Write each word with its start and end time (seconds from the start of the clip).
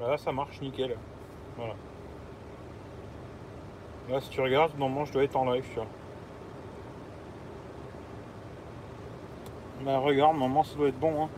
Là, 0.00 0.16
ça 0.18 0.32
marche 0.32 0.60
nickel. 0.60 0.96
Voilà. 1.56 1.74
Là, 4.10 4.20
si 4.20 4.28
tu 4.28 4.40
regardes, 4.40 4.76
normalement, 4.76 5.04
je 5.04 5.12
dois 5.12 5.22
être 5.22 5.36
en 5.36 5.48
live, 5.52 5.64
tu 5.68 5.76
vois. 5.76 5.86
Ben, 9.82 9.98
regarde, 9.98 10.32
normalement, 10.32 10.64
ça 10.64 10.74
doit 10.74 10.88
être 10.88 10.98
bon. 10.98 11.22
Hein. 11.22 11.28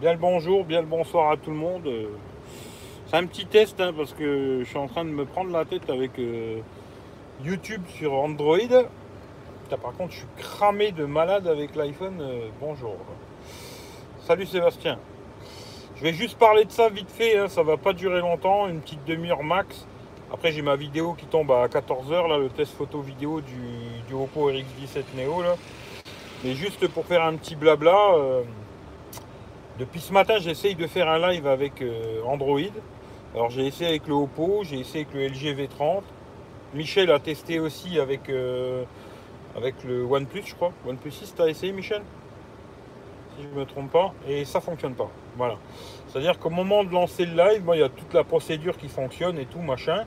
Bien 0.00 0.12
le 0.12 0.18
bonjour, 0.18 0.64
bien 0.64 0.80
le 0.80 0.86
bonsoir 0.86 1.30
à 1.30 1.36
tout 1.36 1.50
le 1.50 1.56
monde. 1.56 1.86
Euh, 1.86 2.08
C'est 3.08 3.16
un 3.16 3.26
petit 3.26 3.44
test, 3.44 3.78
hein, 3.82 3.92
parce 3.94 4.14
que 4.14 4.60
je 4.60 4.64
suis 4.64 4.78
en 4.78 4.88
train 4.88 5.04
de 5.04 5.10
me 5.10 5.26
prendre 5.26 5.50
la 5.50 5.66
tête 5.66 5.90
avec 5.90 6.18
euh, 6.18 6.60
YouTube 7.44 7.82
sur 7.88 8.14
Android. 8.14 8.56
Putain, 8.56 9.76
par 9.76 9.92
contre, 9.92 10.12
je 10.12 10.18
suis 10.20 10.26
cramé 10.38 10.90
de 10.90 11.04
malade 11.04 11.46
avec 11.46 11.76
l'iPhone. 11.76 12.18
euh, 12.18 12.48
bonjour. 12.62 12.96
Salut 14.20 14.46
Sébastien. 14.46 14.98
Je 15.96 16.02
vais 16.02 16.12
juste 16.12 16.36
parler 16.36 16.66
de 16.66 16.70
ça 16.70 16.90
vite 16.90 17.10
fait, 17.10 17.38
hein, 17.38 17.48
ça 17.48 17.62
va 17.62 17.78
pas 17.78 17.94
durer 17.94 18.20
longtemps, 18.20 18.68
une 18.68 18.82
petite 18.82 19.02
demi-heure 19.06 19.42
max. 19.42 19.86
Après 20.30 20.52
j'ai 20.52 20.60
ma 20.60 20.76
vidéo 20.76 21.14
qui 21.14 21.24
tombe 21.24 21.50
à 21.50 21.66
14h, 21.68 22.28
là, 22.28 22.36
le 22.36 22.50
test 22.50 22.74
photo 22.76 23.00
vidéo 23.00 23.40
du, 23.40 23.54
du 24.06 24.12
Oppo 24.12 24.50
RX17 24.50 25.16
Neo. 25.16 25.40
Là. 25.40 25.56
Mais 26.44 26.52
juste 26.52 26.86
pour 26.88 27.06
faire 27.06 27.24
un 27.24 27.36
petit 27.36 27.56
blabla, 27.56 28.12
euh, 28.12 28.42
depuis 29.78 30.00
ce 30.00 30.12
matin 30.12 30.34
j'essaye 30.38 30.74
de 30.74 30.86
faire 30.86 31.08
un 31.08 31.30
live 31.30 31.46
avec 31.46 31.80
euh, 31.80 32.22
Android. 32.26 32.60
Alors 33.34 33.48
j'ai 33.48 33.66
essayé 33.66 33.88
avec 33.88 34.06
le 34.06 34.14
Oppo, 34.14 34.64
j'ai 34.64 34.80
essayé 34.80 35.06
avec 35.06 35.14
le 35.14 35.28
LG 35.28 35.58
V30. 35.58 36.02
Michel 36.74 37.10
a 37.10 37.20
testé 37.20 37.58
aussi 37.58 37.98
avec, 37.98 38.28
euh, 38.28 38.84
avec 39.56 39.82
le 39.82 40.04
OnePlus 40.04 40.42
je 40.44 40.54
crois. 40.56 40.74
OnePlus 40.86 41.12
6, 41.12 41.36
t'as 41.38 41.46
essayé 41.46 41.72
Michel? 41.72 42.02
Si 43.36 43.42
je 43.42 43.48
ne 43.54 43.60
me 43.60 43.66
trompe 43.66 43.90
pas, 43.90 44.12
et 44.28 44.44
ça 44.44 44.60
fonctionne 44.60 44.94
pas. 44.94 45.10
Voilà. 45.36 45.56
C'est-à-dire 46.08 46.38
qu'au 46.38 46.50
moment 46.50 46.84
de 46.84 46.92
lancer 46.92 47.26
le 47.26 47.36
live, 47.36 47.64
moi, 47.64 47.76
il 47.76 47.80
y 47.80 47.84
a 47.84 47.88
toute 47.88 48.14
la 48.14 48.24
procédure 48.24 48.76
qui 48.76 48.88
fonctionne 48.88 49.38
et 49.38 49.46
tout, 49.46 49.60
machin. 49.60 50.04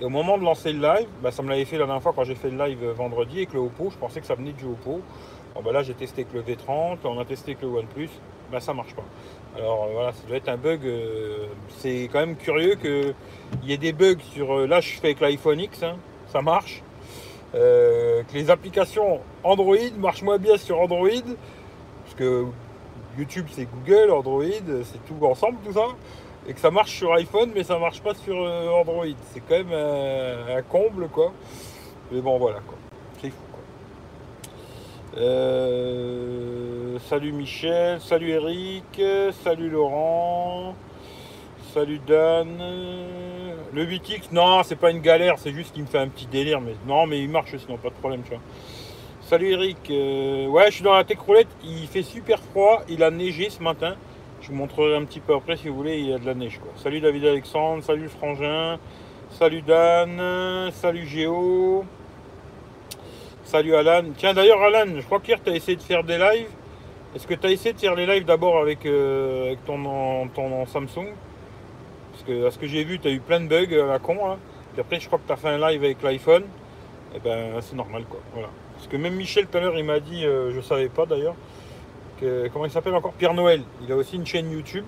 Et 0.00 0.04
au 0.04 0.10
moment 0.10 0.36
de 0.36 0.44
lancer 0.44 0.72
le 0.72 0.80
live, 0.80 1.08
bah, 1.22 1.30
ça 1.30 1.42
me 1.42 1.48
l'avait 1.48 1.64
fait 1.64 1.78
la 1.78 1.86
dernière 1.86 2.02
fois 2.02 2.12
quand 2.14 2.24
j'ai 2.24 2.34
fait 2.34 2.50
le 2.50 2.58
live 2.58 2.84
vendredi 2.90 3.38
avec 3.38 3.54
le 3.54 3.60
Oppo. 3.60 3.90
Je 3.90 3.96
pensais 3.96 4.20
que 4.20 4.26
ça 4.26 4.34
venait 4.34 4.52
du 4.52 4.64
Oppo. 4.64 5.00
Bon, 5.54 5.62
bah, 5.62 5.72
là, 5.72 5.82
j'ai 5.82 5.94
testé 5.94 6.26
avec 6.30 6.34
le 6.34 6.54
V30, 6.54 6.98
on 7.04 7.18
a 7.18 7.24
testé 7.24 7.52
avec 7.52 7.62
le 7.62 7.68
OnePlus. 7.68 8.10
Bah, 8.52 8.60
ça 8.60 8.74
marche 8.74 8.94
pas. 8.94 9.02
Alors 9.56 9.84
euh, 9.84 9.92
voilà, 9.92 10.12
ça 10.12 10.22
doit 10.28 10.36
être 10.36 10.48
un 10.48 10.56
bug. 10.56 10.84
euh, 10.84 11.46
c'est 11.78 12.08
quand 12.12 12.20
même 12.20 12.36
curieux 12.36 12.76
qu'il 12.76 13.14
y 13.64 13.72
ait 13.72 13.78
des 13.78 13.92
bugs 13.92 14.20
sur. 14.32 14.52
euh, 14.52 14.66
là, 14.66 14.80
je 14.80 14.90
fais 14.90 15.08
avec 15.08 15.20
l'iPhone 15.20 15.58
X, 15.58 15.82
hein, 15.82 15.96
ça 16.28 16.42
marche. 16.42 16.82
Euh, 17.54 18.22
que 18.24 18.34
les 18.34 18.50
applications 18.50 19.20
Android 19.42 19.76
marchent 19.98 20.22
moins 20.22 20.38
bien 20.38 20.58
sur 20.58 20.78
Android. 20.78 21.08
Parce 22.04 22.14
que 22.16 22.44
YouTube 23.18 23.46
c'est 23.50 23.66
Google, 23.66 24.10
Android, 24.10 24.44
c'est 24.84 25.04
tout 25.06 25.24
ensemble 25.24 25.58
tout 25.64 25.72
ça. 25.72 25.88
Et 26.48 26.52
que 26.52 26.60
ça 26.60 26.70
marche 26.70 26.96
sur 26.96 27.12
iPhone 27.14 27.50
mais 27.54 27.64
ça 27.64 27.78
marche 27.78 28.00
pas 28.00 28.14
sur 28.14 28.36
euh, 28.40 28.68
Android. 28.70 29.06
C'est 29.32 29.40
quand 29.40 29.56
même 29.56 29.72
un, 29.72 30.56
un 30.56 30.62
comble 30.62 31.08
quoi. 31.08 31.32
Mais 32.12 32.20
bon 32.20 32.38
voilà 32.38 32.60
quoi. 32.60 32.76
C'est 33.20 33.30
fou 33.30 33.42
quoi. 33.52 35.20
Euh, 35.20 36.98
salut 37.08 37.32
Michel, 37.32 38.00
salut 38.00 38.30
Eric, 38.30 39.00
salut 39.42 39.70
Laurent, 39.70 40.74
salut 41.72 42.00
Dan. 42.06 42.58
Le 43.72 43.84
8X, 43.84 44.28
non 44.32 44.62
c'est 44.62 44.76
pas 44.76 44.90
une 44.90 45.00
galère, 45.00 45.38
c'est 45.38 45.52
juste 45.52 45.72
qu'il 45.72 45.82
me 45.82 45.88
fait 45.88 45.98
un 45.98 46.08
petit 46.08 46.26
délire. 46.26 46.60
Mais 46.60 46.74
non 46.86 47.06
mais 47.06 47.20
il 47.20 47.30
marche 47.30 47.56
sinon 47.56 47.76
pas 47.78 47.88
de 47.88 47.94
problème 47.94 48.22
tu 48.22 48.30
vois. 48.30 48.40
Salut 49.28 49.50
Eric, 49.50 49.90
Euh, 49.90 50.46
ouais 50.46 50.66
je 50.66 50.74
suis 50.76 50.84
dans 50.84 50.94
la 50.94 51.02
tech 51.02 51.18
roulette, 51.18 51.48
il 51.64 51.88
fait 51.88 52.04
super 52.04 52.38
froid, 52.38 52.82
il 52.88 53.02
a 53.02 53.10
neigé 53.10 53.50
ce 53.50 53.60
matin. 53.60 53.96
Je 54.40 54.48
vous 54.50 54.54
montrerai 54.54 54.94
un 54.94 55.04
petit 55.04 55.18
peu 55.18 55.34
après 55.34 55.56
si 55.56 55.68
vous 55.68 55.74
voulez, 55.74 55.98
il 55.98 56.10
y 56.10 56.14
a 56.14 56.18
de 56.18 56.26
la 56.26 56.34
neige 56.34 56.60
quoi. 56.60 56.70
Salut 56.76 57.00
David 57.00 57.24
Alexandre, 57.24 57.82
salut 57.82 58.08
Frangin, 58.08 58.78
salut 59.30 59.62
Dan, 59.62 60.70
salut 60.70 61.06
Géo, 61.06 61.84
salut 63.42 63.74
Alan. 63.74 64.04
Tiens 64.16 64.32
d'ailleurs 64.32 64.62
Alan, 64.62 64.92
je 64.96 65.02
crois 65.04 65.18
qu'hier 65.18 65.42
tu 65.42 65.50
as 65.50 65.56
essayé 65.56 65.76
de 65.76 65.82
faire 65.82 66.04
des 66.04 66.18
lives. 66.18 66.50
Est-ce 67.16 67.26
que 67.26 67.34
tu 67.34 67.46
as 67.48 67.50
essayé 67.50 67.72
de 67.72 67.80
faire 67.80 67.96
les 67.96 68.06
lives 68.06 68.26
d'abord 68.26 68.58
avec, 68.58 68.86
euh, 68.86 69.56
ton, 69.66 70.66
Samsung? 70.66 71.08
Parce 72.12 72.22
que 72.24 72.46
à 72.46 72.50
ce 72.52 72.58
que 72.58 72.68
j'ai 72.68 72.84
vu, 72.84 73.00
tu 73.00 73.08
as 73.08 73.10
eu 73.10 73.18
plein 73.18 73.40
de 73.40 73.48
bugs 73.48 73.74
à 73.82 73.86
la 73.86 73.98
con. 73.98 74.18
hein. 74.30 74.36
Puis 74.72 74.80
après 74.82 75.00
je 75.00 75.08
crois 75.08 75.18
que 75.18 75.26
tu 75.26 75.32
as 75.32 75.36
fait 75.36 75.48
un 75.48 75.58
live 75.68 75.82
avec 75.82 76.00
l'iPhone. 76.04 76.44
Et 77.12 77.18
ben 77.18 77.60
c'est 77.60 77.74
normal 77.74 78.04
quoi. 78.08 78.20
Voilà. 78.32 78.50
Parce 78.86 78.98
que 78.98 79.02
même 79.02 79.16
Michel 79.16 79.48
tout 79.48 79.58
l'heure 79.58 79.76
il 79.76 79.84
m'a 79.84 79.98
dit, 79.98 80.24
euh, 80.24 80.52
je 80.54 80.60
savais 80.60 80.88
pas 80.88 81.06
d'ailleurs, 81.06 81.34
comment 82.52 82.66
il 82.66 82.70
s'appelle 82.70 82.94
encore? 82.94 83.14
Pierre 83.14 83.34
Noël. 83.34 83.62
Il 83.82 83.90
a 83.90 83.96
aussi 83.96 84.14
une 84.14 84.24
chaîne 84.24 84.48
YouTube. 84.52 84.84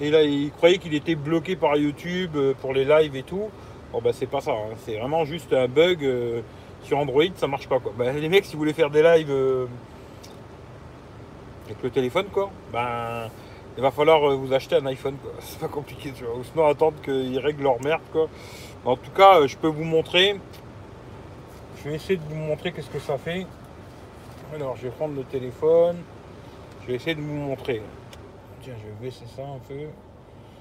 Et 0.00 0.12
là 0.12 0.22
il 0.22 0.52
croyait 0.52 0.78
qu'il 0.78 0.94
était 0.94 1.16
bloqué 1.16 1.56
par 1.56 1.76
YouTube 1.76 2.36
euh, 2.36 2.54
pour 2.60 2.72
les 2.72 2.84
lives 2.84 3.16
et 3.16 3.24
tout. 3.24 3.50
Bon 3.90 4.00
bah 4.00 4.10
c'est 4.12 4.26
pas 4.26 4.40
ça, 4.40 4.52
hein. 4.52 4.76
c'est 4.86 4.96
vraiment 4.96 5.24
juste 5.24 5.52
un 5.52 5.66
bug 5.66 6.04
euh, 6.04 6.40
sur 6.84 6.98
Android, 6.98 7.24
ça 7.34 7.48
marche 7.48 7.68
pas 7.68 7.80
quoi. 7.80 7.92
Bah, 7.98 8.12
les 8.12 8.28
mecs 8.28 8.44
si 8.44 8.52
vous 8.52 8.60
voulez 8.60 8.72
faire 8.72 8.90
des 8.90 9.02
lives 9.02 9.32
avec 11.66 11.82
le 11.82 11.90
téléphone 11.90 12.26
quoi, 12.32 12.48
ben 12.72 13.28
il 13.76 13.82
va 13.82 13.90
falloir 13.90 14.36
vous 14.36 14.52
acheter 14.52 14.76
un 14.76 14.86
iPhone 14.86 15.16
quoi. 15.20 15.32
C'est 15.40 15.58
pas 15.58 15.66
compliqué 15.66 16.12
tu 16.16 16.22
vois. 16.22 16.36
Ou 16.36 16.44
sinon 16.44 16.68
attendre 16.68 17.02
qu'ils 17.02 17.40
règlent 17.40 17.64
leur 17.64 17.82
merde 17.82 18.02
quoi. 18.12 18.28
En 18.84 18.94
tout 18.94 19.10
cas, 19.10 19.48
je 19.48 19.56
peux 19.56 19.66
vous 19.66 19.82
montrer. 19.84 20.38
Je 21.82 21.88
vais 21.88 21.94
essayer 21.96 22.16
de 22.18 22.22
vous 22.24 22.34
montrer 22.34 22.72
qu'est-ce 22.72 22.90
que 22.90 22.98
ça 22.98 23.16
fait. 23.18 23.46
Alors, 24.54 24.76
je 24.76 24.82
vais 24.82 24.90
prendre 24.90 25.14
le 25.14 25.24
téléphone. 25.24 25.96
Je 26.82 26.88
vais 26.88 26.94
essayer 26.94 27.14
de 27.14 27.20
vous 27.20 27.34
montrer. 27.34 27.82
Tiens, 28.62 28.74
je 28.78 28.86
vais 28.86 28.94
baisser 29.00 29.24
ça 29.26 29.42
un 29.42 29.58
peu. 29.66 29.86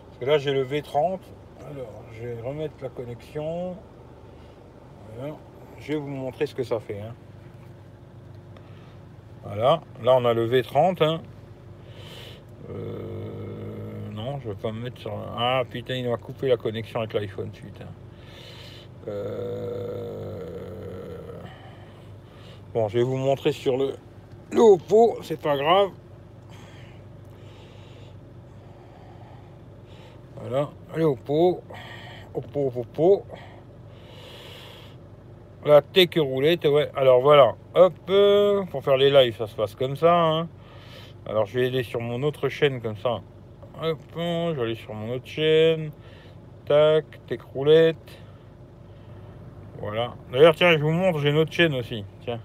Parce 0.07 0.18
que 0.19 0.25
là, 0.25 0.38
j'ai 0.38 0.53
le 0.53 0.63
V30. 0.66 1.19
Alors, 1.72 2.03
je 2.13 2.28
vais 2.28 2.41
remettre 2.41 2.75
la 2.81 2.90
connexion. 2.90 3.75
Je 5.80 5.94
vais 5.94 6.00
vous 6.00 6.07
montrer 6.07 6.46
ce 6.46 6.56
que 6.56 6.63
ça 6.63 6.80
fait. 6.80 7.02
hein. 7.02 7.13
Voilà. 9.44 9.81
Là, 10.03 10.16
on 10.16 10.24
a 10.25 10.34
le 10.34 10.47
V30. 10.47 11.03
hein. 11.03 11.22
Euh, 12.69 14.09
non, 14.13 14.40
je 14.40 14.50
vais 14.50 14.56
pas 14.56 14.72
me 14.72 14.84
mettre 14.84 15.00
sur. 15.01 15.12
Ah 15.38 15.63
putain, 15.69 15.96
il 15.96 16.07
m'a 16.09 16.18
coupé 16.18 16.47
la 16.47 16.56
connexion 16.57 17.00
avec 17.00 17.13
l'iPhone, 17.13 17.50
putain. 17.50 17.88
Euh, 19.07 20.38
Bon, 22.74 22.88
je 22.88 23.00
vais 23.00 23.03
vous 23.03 23.18
montrer 23.18 23.52
sur 23.52 23.78
le, 23.78 23.96
le 24.52 24.62
Oppo, 24.62 25.18
c'est 25.24 25.41
pas 25.41 25.57
grave. 25.57 25.90
Voilà, 30.35 30.69
le 30.96 31.03
Oppo, 31.06 31.62
Oppo, 32.34 32.72
Oppo. 32.75 33.24
La 35.66 35.81
tech 35.81 36.09
roulette, 36.18 36.66
ouais. 36.66 36.90
Alors 36.96 37.22
voilà, 37.22 37.56
hop, 37.75 37.94
euh, 38.09 38.63
pour 38.66 38.81
faire 38.84 38.96
les 38.97 39.09
lives, 39.09 39.36
ça 39.36 39.47
se 39.47 39.56
passe 39.56 39.75
comme 39.75 39.96
ça. 39.97 40.13
hein. 40.16 40.47
Alors 41.25 41.46
je 41.46 41.59
vais 41.59 41.68
aller 41.68 41.84
sur 41.84 42.00
mon 42.00 42.24
autre 42.24 42.47
chaîne 42.50 42.81
comme 42.81 42.96
ça. 42.96 43.19
Hop, 43.81 44.00
je 44.16 44.53
vais 44.53 44.62
aller 44.62 44.75
sur 44.75 44.94
mon 44.94 45.13
autre 45.16 45.28
chaîne. 45.28 45.91
Tac, 46.66 47.06
tech 47.28 47.41
roulette. 47.53 47.97
Voilà. 49.81 50.13
D'ailleurs, 50.31 50.56
tiens, 50.56 50.72
je 50.78 50.84
vous 50.84 50.91
montre, 50.91 51.19
j'ai 51.19 51.30
une 51.30 51.38
autre 51.38 51.51
chaîne 51.51 51.74
aussi. 51.74 52.06
Tiens. 52.22 52.40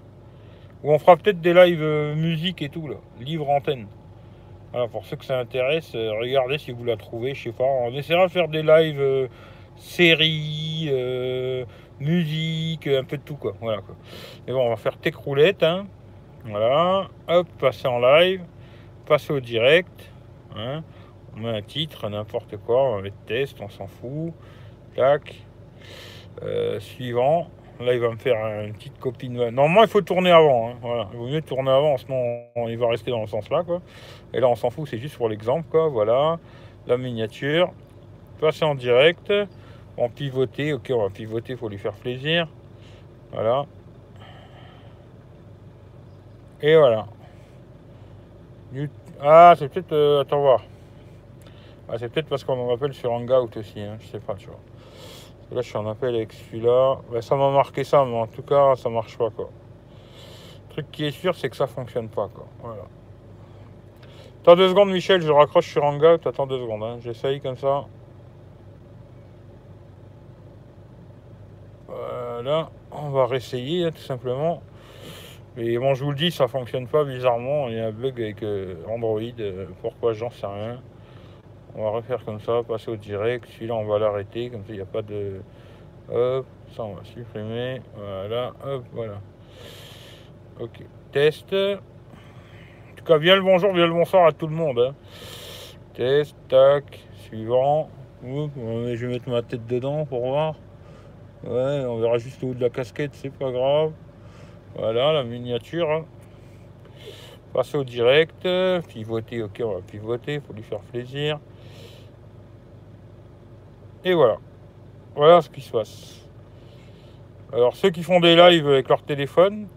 On 0.87 0.99
fera 0.99 1.17
peut-être 1.17 1.41
des 1.41 1.53
lives 1.53 1.81
euh, 1.81 2.13
musique 2.15 2.61
et 2.61 2.69
tout, 2.69 2.87
là. 2.87 2.97
Livre 3.19 3.49
antenne. 3.49 3.87
Pour 4.91 5.05
ceux 5.05 5.15
que 5.15 5.23
ça 5.23 5.39
intéresse, 5.39 5.93
euh, 5.95 6.11
regardez 6.19 6.57
si 6.57 6.71
vous 6.73 6.83
la 6.83 6.97
trouvez, 6.97 7.33
je 7.33 7.43
sais 7.43 7.51
pas. 7.53 7.63
On 7.63 7.93
essaiera 7.93 8.27
de 8.27 8.31
faire 8.31 8.49
des 8.49 8.61
lives 8.61 8.99
euh, 8.99 9.27
séries, 9.77 10.91
musique, 11.99 12.87
un 12.87 13.03
peu 13.05 13.17
de 13.17 13.23
tout, 13.23 13.35
quoi. 13.35 13.53
Voilà, 13.61 13.81
quoi. 13.81 13.95
Mais 14.45 14.53
bon, 14.53 14.65
on 14.65 14.69
va 14.69 14.75
faire 14.75 14.97
tech 14.97 15.15
roulette, 15.15 15.63
hein. 15.63 15.87
Voilà. 16.43 17.07
Hop, 17.29 17.47
passer 17.57 17.87
en 17.87 17.99
live. 17.99 18.41
Passer 19.07 19.33
au 19.33 19.39
direct. 19.39 20.11
Hein. 20.55 20.83
On 21.35 21.39
met 21.39 21.57
un 21.57 21.61
titre, 21.61 22.07
n'importe 22.09 22.57
quoi. 22.57 22.83
On 22.83 22.95
va 22.97 23.01
mettre 23.01 23.17
test, 23.25 23.57
on 23.61 23.69
s'en 23.69 23.87
fout. 23.87 24.33
Tac. 24.95 25.33
Suivant. 26.79 27.47
Là, 27.79 27.93
il 27.93 27.99
va 27.99 28.09
me 28.09 28.15
faire 28.15 28.37
une 28.63 28.73
petite 28.73 28.97
copie 28.99 29.27
de... 29.27 29.49
Normalement, 29.49 29.83
il 29.83 29.89
faut 29.89 30.01
tourner 30.01 30.31
avant. 30.31 30.69
hein. 30.69 30.73
Voilà. 30.81 31.07
Il 31.11 31.17
vaut 31.19 31.27
mieux 31.27 31.41
tourner 31.41 31.71
avant, 31.71 31.97
sinon 31.97 32.45
il 32.67 32.77
va 32.77 32.87
rester 32.87 33.11
dans 33.11 33.19
le 33.21 33.27
sens 33.27 33.49
là. 33.49 33.63
Quoi. 33.63 33.81
Et 34.33 34.39
là, 34.39 34.47
on 34.47 34.55
s'en 34.55 34.69
fout, 34.69 34.87
c'est 34.87 34.97
juste 34.97 35.17
pour 35.17 35.27
l'exemple. 35.27 35.67
quoi. 35.69 35.89
Voilà. 35.89 36.39
La 36.87 36.97
miniature. 36.97 37.71
Passer 38.39 38.63
en 38.63 38.75
direct. 38.75 39.31
En 39.97 40.07
pivoter. 40.09 40.71
Ok, 40.73 40.89
on 40.93 41.01
va 41.03 41.09
pivoter, 41.09 41.53
il 41.53 41.57
faut 41.59 41.67
lui 41.69 41.77
faire 41.77 41.93
plaisir. 41.93 42.47
Voilà. 43.33 43.65
Et 46.61 46.75
voilà. 46.77 47.07
Ah, 49.21 49.53
c'est 49.57 49.67
peut-être... 49.69 49.91
euh, 49.93 50.21
attends 50.21 50.39
voir. 50.41 50.63
Ah, 51.89 51.97
c'est 51.97 52.09
peut-être 52.09 52.27
parce 52.27 52.43
qu'on 52.43 52.67
m'appelle 52.67 52.93
sur 52.93 53.11
Hangout 53.11 53.55
aussi. 53.57 53.79
hein, 53.81 53.97
Je 53.99 54.07
sais 54.07 54.19
pas, 54.19 54.35
tu 54.35 54.47
vois. 54.47 54.59
Là, 55.51 55.61
je 55.61 55.67
suis 55.67 55.77
en 55.77 55.87
appel 55.87 56.15
avec 56.15 56.33
celui-là. 56.33 56.97
Ouais, 57.11 57.21
ça 57.21 57.35
m'a 57.35 57.51
marqué 57.51 57.83
ça, 57.83 58.03
mais 58.03 58.17
en 58.17 58.27
tout 58.27 58.41
cas, 58.41 58.75
ça 58.75 58.89
marche 58.89 59.17
pas, 59.17 59.29
quoi. 59.29 59.49
Le 60.67 60.73
truc 60.73 60.91
qui 60.91 61.05
est 61.05 61.11
sûr, 61.11 61.35
c'est 61.35 61.49
que 61.49 61.55
ça 61.55 61.67
fonctionne 61.67 62.09
pas, 62.09 62.29
quoi. 62.33 62.47
Attends 64.41 64.55
deux 64.55 64.69
secondes, 64.69 64.91
Michel, 64.91 65.21
je 65.21 65.31
raccroche 65.31 65.67
sur 65.67 65.83
Hangout. 65.83 66.27
Attends 66.27 66.47
deux 66.47 66.59
secondes, 66.59 66.83
hein. 66.83 66.97
j'essaye 67.01 67.41
comme 67.41 67.57
ça. 67.57 67.85
Voilà, 71.87 72.69
on 72.91 73.09
va 73.09 73.25
réessayer 73.25 73.85
hein, 73.85 73.91
tout 73.91 74.01
simplement. 74.01 74.61
Mais 75.55 75.77
bon, 75.77 75.93
je 75.93 76.03
vous 76.03 76.11
le 76.11 76.17
dis, 76.17 76.31
ça 76.31 76.47
fonctionne 76.47 76.87
pas 76.87 77.03
bizarrement. 77.05 77.69
Il 77.69 77.75
y 77.75 77.79
a 77.79 77.87
un 77.87 77.91
bug 77.91 78.21
avec 78.21 78.43
euh, 78.43 78.75
Android. 78.87 79.21
Euh, 79.39 79.67
pourquoi 79.81 80.13
J'en 80.13 80.29
sais 80.29 80.45
rien. 80.45 80.81
On 81.77 81.83
va 81.83 81.89
refaire 81.89 82.23
comme 82.23 82.39
ça, 82.39 82.61
passer 82.63 82.89
au 82.89 82.95
direct. 82.95 83.45
Celui-là, 83.53 83.75
on 83.75 83.85
va 83.85 83.99
l'arrêter. 83.99 84.49
Comme 84.49 84.61
ça, 84.61 84.69
il 84.69 84.75
n'y 84.75 84.81
a 84.81 84.85
pas 84.85 85.01
de. 85.01 85.41
Hop, 86.09 86.45
ça, 86.73 86.83
on 86.83 86.93
va 86.93 87.03
supprimer. 87.03 87.81
Voilà, 87.95 88.53
hop, 88.65 88.83
voilà. 88.93 89.19
Ok, 90.59 90.85
test. 91.11 91.53
En 91.53 92.95
tout 92.95 93.03
cas, 93.03 93.17
bien 93.17 93.35
le 93.35 93.41
bonjour, 93.41 93.73
bien 93.73 93.87
le 93.87 93.93
bonsoir 93.93 94.25
à 94.25 94.31
tout 94.31 94.47
le 94.47 94.55
monde. 94.55 94.79
Hein. 94.79 94.95
Test, 95.93 96.35
tac, 96.47 97.05
suivant. 97.25 97.89
je 98.23 99.05
vais 99.05 99.13
mettre 99.13 99.29
ma 99.29 99.41
tête 99.41 99.65
dedans 99.67 100.05
pour 100.05 100.21
voir. 100.21 100.55
Ouais, 101.43 101.83
on 101.85 101.97
verra 101.97 102.17
juste 102.19 102.41
au 102.43 102.47
haut 102.47 102.53
de 102.53 102.61
la 102.61 102.69
casquette, 102.69 103.13
c'est 103.15 103.33
pas 103.33 103.51
grave. 103.51 103.91
Voilà 104.75 105.11
la 105.11 105.23
miniature. 105.23 105.91
Hein. 105.91 106.05
Passer 107.55 107.77
au 107.77 107.85
direct. 107.85 108.45
Pivoter, 108.89 109.41
ok, 109.41 109.61
on 109.63 109.75
va 109.75 109.79
pivoter, 109.81 110.41
faut 110.45 110.51
lui 110.51 110.61
faire 110.61 110.79
plaisir. 110.79 111.39
Et 114.03 114.13
voilà. 114.13 114.35
Voilà 115.15 115.41
ce 115.41 115.49
qui 115.49 115.61
se 115.61 115.71
passe. 115.71 116.27
Alors 117.53 117.73
ceux 117.77 117.91
qui 117.91 118.03
font 118.03 118.19
des 118.19 118.35
lives 118.35 118.67
avec 118.67 118.89
leur 118.89 119.01
téléphone, 119.03 119.69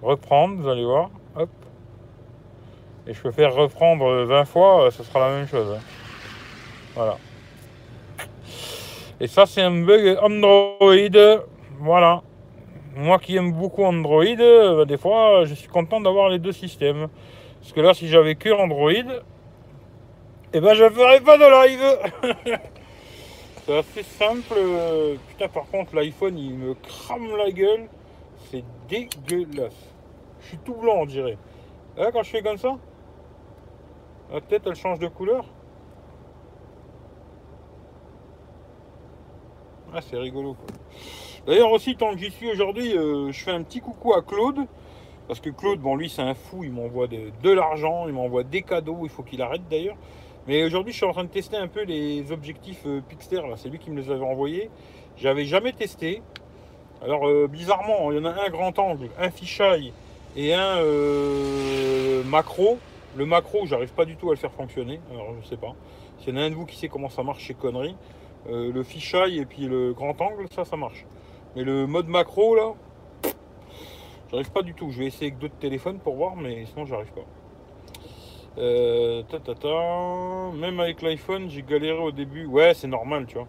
reprendre, 0.00 0.62
vous 0.62 0.68
allez 0.70 0.86
voir. 0.86 1.10
Hop. 1.36 1.50
Et 3.06 3.12
je 3.12 3.20
peux 3.20 3.32
faire 3.32 3.54
reprendre 3.54 4.24
20 4.24 4.44
fois, 4.46 4.90
ce 4.90 5.02
sera 5.02 5.28
la 5.28 5.36
même 5.36 5.46
chose. 5.46 5.76
Hein. 5.76 5.82
Voilà. 6.94 7.18
Et 9.20 9.26
ça 9.26 9.44
c'est 9.44 9.60
un 9.60 9.82
bug 9.84 10.16
Android. 10.22 11.44
Voilà 11.80 12.22
moi 12.96 13.18
qui 13.18 13.36
aime 13.36 13.52
beaucoup 13.52 13.84
Android, 13.84 14.24
euh, 14.24 14.84
des 14.84 14.98
fois, 14.98 15.44
je 15.44 15.54
suis 15.54 15.68
content 15.68 16.00
d'avoir 16.00 16.28
les 16.28 16.38
deux 16.38 16.52
systèmes. 16.52 17.08
Parce 17.60 17.72
que 17.72 17.80
là, 17.80 17.94
si 17.94 18.08
j'avais 18.08 18.34
que 18.34 18.50
Android, 18.50 18.90
eh 20.52 20.60
ben, 20.60 20.74
je 20.74 20.88
ferais 20.88 21.20
pas 21.20 21.36
de 21.36 21.68
live. 21.68 22.56
c'est 23.66 23.78
assez 23.78 24.02
simple. 24.02 24.54
Putain, 25.28 25.48
par 25.48 25.66
contre, 25.66 25.94
l'iPhone, 25.94 26.36
il 26.38 26.54
me 26.54 26.74
crame 26.74 27.36
la 27.36 27.50
gueule. 27.50 27.88
C'est 28.50 28.64
dégueulasse. 28.88 29.92
Je 30.40 30.48
suis 30.48 30.58
tout 30.58 30.74
blanc, 30.74 30.94
on 31.00 31.06
dirait. 31.06 31.38
Là, 31.96 32.10
quand 32.12 32.22
je 32.22 32.30
fais 32.30 32.42
comme 32.42 32.56
ça, 32.56 32.76
la 34.32 34.40
tête, 34.40 34.62
elle 34.66 34.74
change 34.74 34.98
de 34.98 35.08
couleur. 35.08 35.44
Ah, 39.92 40.00
c'est 40.00 40.16
rigolo. 40.16 40.56
D'ailleurs 41.50 41.72
aussi, 41.72 41.96
tant 41.96 42.12
que 42.12 42.18
j'y 42.20 42.30
suis 42.30 42.48
aujourd'hui, 42.48 42.96
euh, 42.96 43.32
je 43.32 43.40
fais 43.42 43.50
un 43.50 43.64
petit 43.64 43.80
coucou 43.80 44.14
à 44.14 44.22
Claude. 44.22 44.66
Parce 45.26 45.40
que 45.40 45.50
Claude, 45.50 45.80
bon 45.80 45.96
lui 45.96 46.08
c'est 46.08 46.22
un 46.22 46.34
fou, 46.34 46.62
il 46.62 46.70
m'envoie 46.70 47.08
de, 47.08 47.50
l'argent, 47.50 48.06
il 48.06 48.12
m'envoie 48.12 48.44
des 48.44 48.62
cadeaux, 48.62 49.00
il 49.02 49.08
faut 49.08 49.24
qu'il 49.24 49.42
arrête 49.42 49.62
d'ailleurs. 49.68 49.96
Mais 50.46 50.62
aujourd'hui 50.62 50.92
je 50.92 50.98
suis 50.98 51.06
en 51.06 51.10
train 51.10 51.24
de 51.24 51.28
tester 51.28 51.56
un 51.56 51.66
peu 51.66 51.82
les 51.82 52.30
objectifs 52.30 52.82
euh, 52.86 53.00
Pixter, 53.00 53.40
c'est 53.56 53.68
lui 53.68 53.80
qui 53.80 53.90
me 53.90 54.00
les 54.00 54.12
avait 54.12 54.24
envoyés. 54.24 54.70
J'avais 55.16 55.44
jamais 55.44 55.72
testé. 55.72 56.22
Alors 57.02 57.26
euh, 57.26 57.48
bizarrement, 57.48 58.12
il 58.12 58.18
y 58.18 58.20
en 58.20 58.26
a 58.26 58.46
un 58.46 58.48
grand 58.48 58.78
angle, 58.78 59.08
un 59.18 59.30
fisheye 59.30 59.92
et 60.36 60.54
un 60.54 60.76
macro. 62.26 62.78
Le 63.16 63.26
macro, 63.26 63.66
j'arrive 63.66 63.92
pas 63.92 64.04
du 64.04 64.14
tout 64.14 64.28
à 64.28 64.34
le 64.34 64.38
faire 64.38 64.52
fonctionner, 64.52 65.00
alors 65.12 65.34
je 65.42 65.48
sais 65.48 65.56
pas. 65.56 65.74
S'il 66.20 66.32
y 66.32 66.38
en 66.38 66.42
a 66.42 66.44
un 66.44 66.50
de 66.50 66.54
vous 66.54 66.66
qui 66.66 66.76
sait 66.76 66.88
comment 66.88 67.08
ça 67.08 67.24
marche 67.24 67.42
chez 67.42 67.54
Conneries, 67.54 67.96
le 68.48 68.82
fisheye 68.84 69.40
et 69.40 69.46
puis 69.46 69.66
le 69.66 69.92
grand 69.92 70.20
angle, 70.20 70.46
ça, 70.54 70.64
ça 70.64 70.76
marche. 70.76 71.04
Mais 71.56 71.64
le 71.64 71.86
mode 71.86 72.08
macro 72.08 72.54
là, 72.54 72.74
j'arrive 74.30 74.50
pas 74.52 74.62
du 74.62 74.74
tout. 74.74 74.90
Je 74.90 74.98
vais 74.98 75.06
essayer 75.06 75.26
avec 75.28 75.38
d'autres 75.38 75.58
téléphones 75.58 75.98
pour 75.98 76.14
voir, 76.14 76.36
mais 76.36 76.64
sinon 76.66 76.86
j'arrive 76.86 77.12
pas. 77.12 77.26
Euh, 78.58 79.22
Même 80.54 80.80
avec 80.80 81.02
l'iPhone, 81.02 81.48
j'ai 81.48 81.62
galéré 81.62 81.98
au 81.98 82.10
début. 82.12 82.46
Ouais, 82.46 82.74
c'est 82.74 82.88
normal, 82.88 83.26
tu 83.26 83.36
vois. 83.36 83.46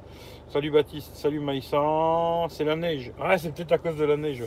Salut 0.47 0.71
Baptiste, 0.71 1.15
salut 1.15 1.39
Maïssa. 1.39 2.45
C'est 2.49 2.63
la 2.63 2.75
neige. 2.75 3.11
Ouais, 3.19 3.37
c'est 3.37 3.53
peut-être 3.53 3.71
à 3.71 3.77
cause 3.77 3.97
de 3.97 4.05
la 4.05 4.17
neige. 4.17 4.43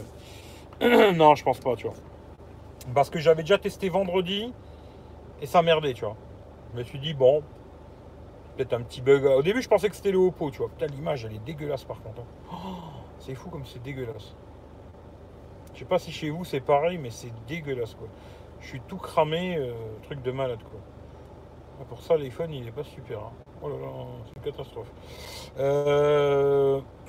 non, 0.80 1.34
je 1.34 1.44
pense 1.44 1.60
pas, 1.60 1.76
tu 1.76 1.86
vois. 1.86 1.96
Parce 2.94 3.10
que 3.10 3.18
j'avais 3.18 3.42
déjà 3.42 3.58
testé 3.58 3.88
vendredi 3.88 4.52
et 5.40 5.46
ça 5.46 5.62
merdait, 5.62 5.94
tu 5.94 6.04
vois. 6.04 6.16
Je 6.72 6.78
me 6.78 6.84
suis 6.84 6.98
dit, 6.98 7.14
bon, 7.14 7.42
peut-être 8.56 8.74
un 8.74 8.82
petit 8.82 9.00
bug. 9.00 9.24
Au 9.24 9.42
début, 9.42 9.62
je 9.62 9.68
pensais 9.68 9.88
que 9.88 9.96
c'était 9.96 10.12
le 10.12 10.18
Oppo, 10.18 10.50
tu 10.50 10.58
vois. 10.58 10.68
Putain, 10.68 10.86
l'image, 10.86 11.24
elle 11.24 11.34
est 11.34 11.44
dégueulasse 11.44 11.84
par 11.84 12.00
contre. 12.02 12.20
Hein. 12.20 12.52
Oh 12.52 12.93
c'est 13.24 13.34
fou 13.34 13.50
comme 13.50 13.64
c'est 13.64 13.82
dégueulasse. 13.82 14.34
Je 15.72 15.80
sais 15.80 15.84
pas 15.84 15.98
si 15.98 16.12
chez 16.12 16.30
vous 16.30 16.44
c'est 16.44 16.60
pareil, 16.60 16.98
mais 16.98 17.10
c'est 17.10 17.32
dégueulasse 17.46 17.94
quoi. 17.94 18.08
Je 18.60 18.68
suis 18.68 18.80
tout 18.80 18.96
cramé, 18.96 19.56
euh, 19.56 19.72
truc 20.02 20.22
de 20.22 20.30
malade 20.30 20.62
quoi. 20.62 20.80
Ah, 21.80 21.84
pour 21.88 22.00
ça, 22.02 22.16
l'iPhone 22.16 22.52
il 22.52 22.68
est 22.68 22.72
pas 22.72 22.84
super. 22.84 23.18
Hein. 23.18 23.32
Oh 23.62 23.68
là 23.68 23.76
là, 23.76 23.86
c'est 24.26 24.36
une 24.36 24.42
catastrophe. 24.42 24.92
Euh, 25.58 26.80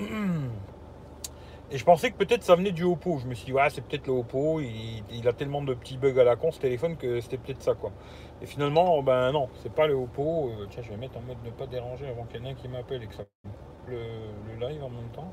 et 1.70 1.78
je 1.78 1.84
pensais 1.84 2.10
que 2.10 2.16
peut-être 2.16 2.42
ça 2.42 2.56
venait 2.56 2.72
du 2.72 2.82
Oppo. 2.82 3.18
Je 3.18 3.26
me 3.26 3.34
suis 3.34 3.46
dit, 3.46 3.52
ouais, 3.52 3.68
c'est 3.70 3.82
peut-être 3.82 4.06
le 4.06 4.14
Oppo. 4.14 4.60
Il, 4.60 5.28
a 5.28 5.32
tellement 5.32 5.62
de 5.62 5.74
petits 5.74 5.98
bugs 5.98 6.18
à 6.18 6.24
la 6.24 6.36
con 6.36 6.50
ce 6.50 6.60
téléphone 6.60 6.96
que 6.96 7.20
c'était 7.20 7.36
peut-être 7.36 7.62
ça 7.62 7.74
quoi. 7.74 7.92
Et 8.42 8.46
finalement, 8.46 9.02
ben 9.02 9.32
non, 9.32 9.48
c'est 9.62 9.72
pas 9.72 9.86
le 9.86 9.94
Oppo. 9.94 10.48
Euh, 10.48 10.66
tiens, 10.70 10.82
je 10.82 10.90
vais 10.90 10.96
mettre 10.96 11.18
en 11.18 11.22
mode 11.22 11.38
ne 11.44 11.50
pas 11.50 11.66
déranger 11.66 12.08
avant 12.08 12.24
qu'il 12.24 12.40
y 12.40 12.42
en 12.42 12.46
ait 12.46 12.50
un 12.50 12.54
qui 12.54 12.68
m'appelle 12.68 13.02
et 13.02 13.06
que 13.06 13.14
ça 13.14 13.24
le, 13.88 13.98
le 14.48 14.68
live 14.68 14.82
en 14.82 14.90
même 14.90 15.10
temps. 15.14 15.32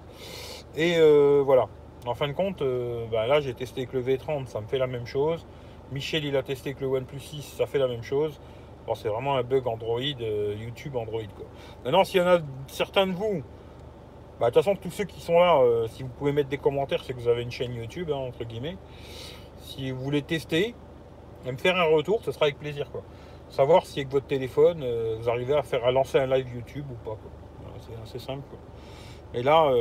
Et 0.75 0.96
euh, 0.98 1.42
voilà. 1.46 1.68
En 2.06 2.16
fin 2.16 2.28
de 2.28 2.34
compte, 2.34 2.62
euh, 2.62 3.06
bah, 3.12 3.28
là 3.28 3.40
j'ai 3.40 3.54
testé 3.54 3.81
avec 3.81 3.94
le 3.94 4.04
V30, 4.04 4.48
ça 4.48 4.60
me 4.60 4.68
fait 4.68 4.78
la 4.78 4.88
même 4.88 5.06
chose. 5.06 5.46
Michel 5.92 6.25
il 6.25 6.36
a 6.36 6.44
testé 6.44 6.72
avec 6.72 6.81
le 6.81 6.88
OnePlus 6.88 7.20
6, 7.20 7.42
ça 7.58 7.66
fait 7.66 7.80
la 7.80 7.88
même 7.88 8.04
chose. 8.04 8.40
Bon, 8.86 8.96
c'est 8.96 9.08
vraiment 9.08 9.36
un 9.38 9.44
bug 9.44 9.66
Android, 9.68 10.02
euh, 10.22 10.56
YouTube 10.60 10.98
Android. 10.98 11.22
Quoi. 11.36 11.46
Maintenant, 11.86 12.04
s'il 12.04 12.20
y 12.20 12.24
en 12.24 12.28
a 12.28 12.40
certains 12.68 13.08
de 13.08 13.14
vous, 13.14 13.44
bah, 14.40 14.50
de 14.50 14.54
toute 14.54 14.64
façon, 14.64 14.75
tous 14.75 14.90
ceux 14.92 15.06
qui 15.06 15.22
sont 15.22 15.40
là, 15.40 15.62
si 15.88 16.04
vous 16.04 16.10
pouvez 16.10 16.34
mettre 16.34 16.50
des 16.50 16.58
commentaires, 16.58 17.04
c'est 17.04 17.14
que 17.14 17.20
vous 17.20 17.30
avez 17.30 17.44
une 17.44 17.52
chaîne 17.52 17.74
YouTube, 17.74 18.10
hein, 18.12 18.18
entre 18.18 18.44
guillemets. 18.44 18.75
Si 19.62 19.92
vous 19.92 20.04
voulez 20.04 20.24
tester 20.24 20.75
et 21.46 21.52
me 21.52 21.58
faire 21.58 21.78
un 21.78 21.86
retour, 21.86 22.22
ce 22.24 22.34
sera 22.34 22.46
avec 22.46 22.60
plaisir. 22.60 22.92
Quoi. 22.92 23.04
Savoir 23.48 23.86
si 23.86 24.00
avec 24.00 24.12
votre 24.12 24.25
téléphone, 24.25 24.84
vous 25.18 25.30
arrivez 25.30 25.54
à 25.54 25.62
faire 25.62 25.86
à 25.86 25.92
lancer 25.92 26.18
un 26.18 26.25
live 26.25 26.48
YouTube 26.54 26.86
ou 26.92 26.96
pas. 27.06 27.18
C'est 27.80 28.02
assez 28.04 28.20
simple. 28.20 28.44
Et 29.34 29.44
là, 29.44 29.72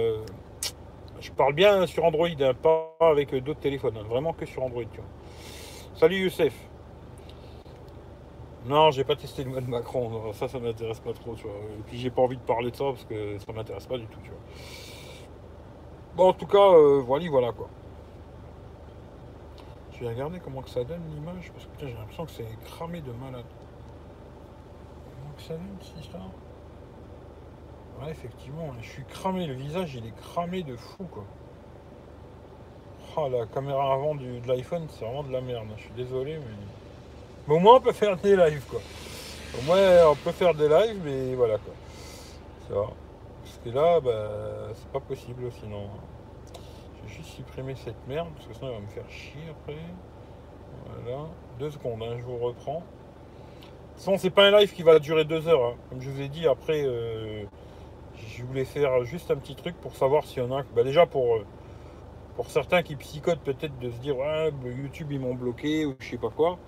je 1.22 1.30
parle 1.32 1.54
bien 1.54 1.86
sur 1.86 2.04
Android, 2.04 2.28
hein, 2.28 2.52
pas 2.54 2.94
avec 3.00 3.34
d'autres 3.34 3.60
téléphones, 3.60 3.96
hein, 3.96 4.04
vraiment 4.08 4.32
que 4.32 4.44
sur 4.44 4.62
Android. 4.62 4.82
Salut 5.94 6.16
Youssef. 6.16 6.52
Non, 8.64 8.90
j'ai 8.90 9.04
pas 9.04 9.16
testé 9.16 9.44
le 9.44 9.50
mode 9.50 9.68
Macron, 9.68 10.32
ça, 10.32 10.48
ça 10.48 10.58
m'intéresse 10.58 11.00
pas 11.00 11.12
trop, 11.12 11.34
tu 11.34 11.44
vois. 11.44 11.54
Et 11.78 11.82
puis 11.86 11.98
j'ai 11.98 12.10
pas 12.10 12.22
envie 12.22 12.36
de 12.36 12.42
parler 12.42 12.70
de 12.70 12.76
ça 12.76 12.84
parce 12.84 13.04
que 13.04 13.38
ça 13.38 13.52
m'intéresse 13.52 13.86
pas 13.86 13.98
du 13.98 14.06
tout, 14.06 14.20
tu 14.22 14.30
vois. 14.30 14.40
Bon, 16.16 16.28
en 16.28 16.32
tout 16.32 16.46
cas, 16.46 16.58
euh, 16.58 17.00
voilà, 17.00 17.28
voilà 17.30 17.52
quoi. 17.52 17.68
Je 19.92 20.00
vais 20.00 20.08
regarder 20.08 20.40
comment 20.40 20.62
que 20.62 20.70
ça 20.70 20.84
donne 20.84 21.02
l'image 21.14 21.52
parce 21.52 21.66
que 21.66 21.86
j'ai 21.86 21.94
l'impression 21.94 22.24
que 22.26 22.32
c'est 22.32 22.58
cramé 22.64 23.00
de 23.00 23.12
malade. 23.12 23.46
Comment 25.16 25.34
que 25.36 25.42
ça 25.42 25.54
donne, 25.54 25.76
cette 25.80 26.00
histoire? 26.00 26.28
Effectivement, 28.10 28.72
je 28.80 28.88
suis 28.88 29.04
cramé, 29.04 29.46
le 29.46 29.54
visage 29.54 29.94
il 29.94 30.06
est 30.06 30.16
cramé 30.16 30.62
de 30.62 30.76
fou 30.76 31.04
quoi. 31.04 31.24
Oh, 33.16 33.28
la 33.28 33.46
caméra 33.46 33.92
avant 33.92 34.14
du, 34.14 34.40
de 34.40 34.48
l'iPhone, 34.48 34.86
c'est 34.88 35.04
vraiment 35.04 35.22
de 35.22 35.32
la 35.32 35.40
merde. 35.40 35.66
Je 35.76 35.82
suis 35.82 35.92
désolé, 35.92 36.38
mais... 36.38 37.54
au 37.54 37.58
moins 37.58 37.76
on 37.76 37.80
peut 37.80 37.92
faire 37.92 38.16
des 38.16 38.36
lives 38.36 38.64
quoi. 38.68 38.80
Au 39.58 39.62
moins 39.62 40.06
on 40.08 40.16
peut 40.16 40.32
faire 40.32 40.54
des 40.54 40.68
lives, 40.68 41.00
mais 41.04 41.34
voilà 41.34 41.58
quoi. 41.58 41.74
Ça 42.68 42.74
va. 42.74 42.86
Parce 43.42 43.58
que 43.64 43.70
là, 43.70 44.00
bah, 44.00 44.72
c'est 44.74 44.88
pas 44.88 45.00
possible 45.00 45.50
sinon. 45.60 45.88
Je 46.96 47.08
vais 47.08 47.14
juste 47.14 47.30
supprimer 47.30 47.74
cette 47.74 48.06
merde, 48.08 48.28
parce 48.34 48.46
que 48.46 48.54
sinon 48.54 48.70
il 48.70 48.74
va 48.74 48.80
me 48.80 48.86
faire 48.88 49.10
chier 49.10 49.42
après. 49.50 49.78
Voilà. 51.04 51.26
Deux 51.58 51.70
secondes, 51.70 52.02
hein, 52.02 52.16
je 52.18 52.24
vous 52.24 52.38
reprends. 52.38 52.82
Sinon, 53.96 54.16
c'est 54.18 54.30
pas 54.30 54.46
un 54.46 54.58
live 54.58 54.72
qui 54.72 54.82
va 54.82 54.98
durer 54.98 55.24
deux 55.24 55.46
heures. 55.48 55.64
Hein. 55.64 55.74
Comme 55.88 56.00
je 56.00 56.10
vous 56.10 56.20
ai 56.20 56.28
dit, 56.28 56.48
après, 56.48 56.82
euh, 56.84 57.44
je 58.28 58.44
voulais 58.44 58.64
faire 58.64 59.04
juste 59.04 59.30
un 59.30 59.36
petit 59.36 59.54
truc 59.54 59.76
pour 59.80 59.96
savoir 59.96 60.24
s'il 60.24 60.42
y 60.42 60.46
en 60.46 60.56
a. 60.56 60.62
Bah 60.74 60.82
déjà 60.82 61.06
pour, 61.06 61.36
euh, 61.36 61.46
pour 62.36 62.50
certains 62.50 62.82
qui 62.82 62.96
psychotent 62.96 63.40
peut-être 63.40 63.78
de 63.78 63.90
se 63.90 63.98
dire 63.98 64.16
ouais 64.18 64.52
YouTube 64.64 65.08
ils 65.10 65.20
m'ont 65.20 65.34
bloqué 65.34 65.86
ou 65.86 65.94
je 66.00 66.10
sais 66.10 66.18
pas 66.18 66.30
quoi. 66.30 66.58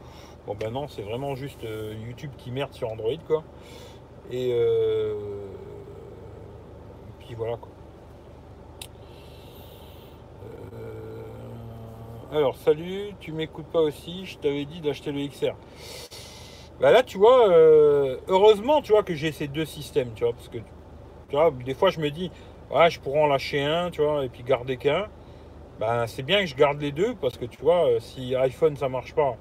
Bon 0.47 0.55
ben 0.55 0.71
non, 0.71 0.89
c'est 0.89 1.03
vraiment 1.03 1.35
juste 1.35 1.65
euh, 1.65 1.95
YouTube 2.07 2.33
qui 2.37 2.51
merde 2.51 2.73
sur 2.73 2.91
Android 2.91 3.17
quoi. 3.27 3.45
Et 4.31 4.51
euh, 4.53 5.15
puis 7.21 7.35
voilà 7.35 7.57
quoi. 7.57 7.71
alors 12.33 12.57
salut, 12.57 13.13
tu 13.21 13.31
m'écoutes 13.31 13.67
pas 13.67 13.81
aussi, 13.81 14.27
je 14.27 14.39
t'avais 14.39 14.65
dit 14.65 14.81
d'acheter 14.81 15.13
le 15.13 15.25
XR. 15.29 15.55
Bah 16.81 16.91
là, 16.91 17.05
tu 17.05 17.17
vois, 17.17 17.49
heureusement, 18.27 18.83
tu 18.83 18.91
vois, 18.91 19.05
que 19.05 19.15
j'ai 19.15 19.31
ces 19.31 19.47
deux 19.47 19.65
systèmes, 19.65 20.11
tu 20.17 20.25
vois, 20.25 20.33
parce 20.33 20.49
que, 20.49 20.59
tu 21.29 21.37
vois, 21.37 21.51
des 21.51 21.75
fois, 21.75 21.91
je 21.91 22.01
me 22.01 22.11
dis, 22.11 22.31
ouais, 22.71 22.91
je 22.91 23.01
pourrais 23.01 23.21
en 23.21 23.27
lâcher 23.27 23.63
un, 23.63 23.91
tu 23.91 24.03
vois, 24.03 24.25
et 24.25 24.29
puis 24.29 24.43
garder 24.43 24.77
qu'un. 24.77 25.07
Bah, 25.81 26.07
c'est 26.07 26.23
bien 26.23 26.41
que 26.41 26.47
je 26.47 26.55
garde 26.55 26.81
les 26.81 26.93
deux, 26.93 27.15
parce 27.15 27.37
que, 27.37 27.45
tu 27.47 27.61
vois, 27.61 27.87
euh, 27.87 28.01
si 28.01 28.35
iPhone, 28.37 28.77
ça 28.77 28.89
marche 28.89 29.15
pas, 29.15 29.37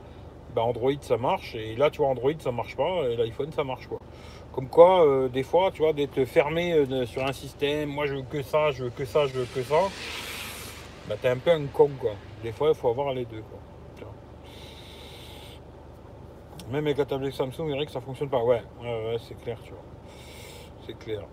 bah, 0.55 0.63
Android, 0.63 0.91
ça 1.01 1.17
marche, 1.17 1.55
et 1.55 1.75
là, 1.75 1.89
tu 1.89 1.99
vois, 1.99 2.07
Android, 2.09 2.33
ça 2.39 2.51
marche 2.51 2.75
pas, 2.75 3.07
et 3.09 3.15
l'iPhone, 3.15 3.51
ça 3.51 3.63
marche, 3.63 3.87
quoi. 3.87 3.99
Comme 4.53 4.69
quoi, 4.69 5.05
euh, 5.05 5.29
des 5.29 5.43
fois, 5.43 5.71
tu 5.71 5.81
vois, 5.81 5.93
d'être 5.93 6.25
fermé 6.25 6.85
sur 7.05 7.23
un 7.23 7.33
système, 7.33 7.89
moi, 7.89 8.05
je 8.05 8.15
veux 8.15 8.23
que 8.23 8.41
ça, 8.41 8.71
je 8.71 8.85
veux 8.85 8.89
que 8.89 9.05
ça, 9.05 9.27
je 9.27 9.33
veux 9.33 9.45
que 9.45 9.63
ça, 9.63 9.81
bah, 11.07 11.15
t'es 11.21 11.29
un 11.29 11.37
peu 11.37 11.51
un 11.51 11.65
con, 11.65 11.89
quoi. 11.99 12.13
Des 12.43 12.51
fois, 12.51 12.69
il 12.69 12.75
faut 12.75 12.89
avoir 12.89 13.13
les 13.13 13.25
deux, 13.25 13.41
quoi. 13.41 13.59
Même 16.71 16.85
avec 16.85 16.97
la 16.97 17.05
tablette 17.05 17.33
Samsung, 17.33 17.69
Eric, 17.69 17.89
ça 17.89 17.99
fonctionne 17.99 18.29
pas. 18.29 18.41
Ouais, 18.43 18.63
ouais, 18.81 19.17
c'est 19.19 19.39
clair, 19.41 19.57
tu 19.63 19.71
vois. 19.71 19.83
C'est 20.85 20.97
clair. 20.97 21.23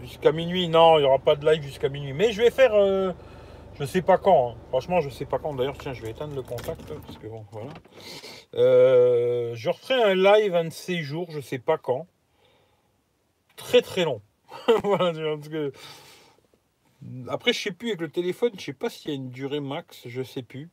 Jusqu'à 0.00 0.32
minuit, 0.32 0.68
non, 0.68 0.98
il 0.98 1.02
n'y 1.02 1.06
aura 1.06 1.18
pas 1.18 1.36
de 1.36 1.48
live 1.48 1.62
jusqu'à 1.62 1.88
minuit. 1.88 2.12
Mais 2.12 2.32
je 2.32 2.42
vais 2.42 2.50
faire, 2.50 2.74
euh, 2.74 3.12
je 3.78 3.84
sais 3.84 4.02
pas 4.02 4.18
quand. 4.18 4.50
Hein. 4.50 4.56
Franchement, 4.68 5.00
je 5.00 5.08
sais 5.08 5.24
pas 5.24 5.38
quand. 5.38 5.54
D'ailleurs, 5.54 5.78
tiens, 5.78 5.92
je 5.92 6.02
vais 6.02 6.10
éteindre 6.10 6.34
le 6.34 6.42
contact 6.42 6.82
parce 6.86 7.18
que 7.18 7.26
bon, 7.26 7.44
voilà. 7.52 7.72
Euh, 8.54 9.54
je 9.54 9.70
referai 9.70 10.02
un 10.02 10.14
live 10.14 10.54
un 10.54 10.64
de 10.64 10.70
ces 10.70 11.02
jours, 11.02 11.30
je 11.30 11.40
sais 11.40 11.58
pas 11.58 11.78
quand. 11.78 12.06
Très 13.56 13.82
très 13.82 14.04
long. 14.04 14.20
voilà. 14.84 15.12
Après, 17.28 17.52
je 17.52 17.60
sais 17.60 17.72
plus 17.72 17.88
avec 17.88 18.00
le 18.00 18.08
téléphone, 18.08 18.52
je 18.58 18.64
sais 18.64 18.72
pas 18.72 18.90
s'il 18.90 19.10
y 19.10 19.14
a 19.14 19.16
une 19.16 19.30
durée 19.30 19.60
max, 19.60 20.02
je 20.06 20.22
sais 20.22 20.42
plus. 20.42 20.70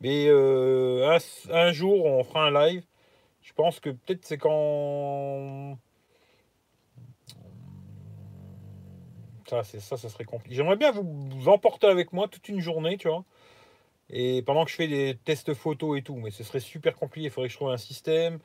Mais 0.00 0.26
euh, 0.28 1.18
un, 1.50 1.72
jour, 1.72 2.04
on 2.04 2.24
fera 2.24 2.46
un 2.46 2.50
live. 2.50 2.84
Je 3.42 3.52
pense 3.52 3.80
que 3.80 3.90
peut-être 3.90 4.24
c'est 4.24 4.38
quand. 4.38 5.78
Ça, 9.54 9.62
c'est 9.62 9.80
ça, 9.80 9.96
ça 9.96 10.08
serait 10.08 10.24
compliqué. 10.24 10.56
J'aimerais 10.56 10.76
bien 10.76 10.90
vous, 10.90 11.48
emporter 11.48 11.86
avec 11.86 12.12
moi 12.12 12.28
toute 12.28 12.48
une 12.48 12.60
journée, 12.60 12.96
tu 12.96 13.08
vois. 13.08 13.24
Et 14.10 14.42
pendant 14.42 14.64
que 14.64 14.70
je 14.70 14.76
fais 14.76 14.88
des 14.88 15.16
tests 15.24 15.54
photos 15.54 15.98
et 15.98 16.02
tout, 16.02 16.16
mais 16.16 16.30
ce 16.30 16.44
serait 16.44 16.60
super 16.60 16.96
compliqué. 16.96 17.26
Il 17.26 17.30
faudrait 17.30 17.48
que 17.48 17.52
je 17.52 17.58
trouve 17.58 17.70
un 17.70 17.76
système. 17.76 18.38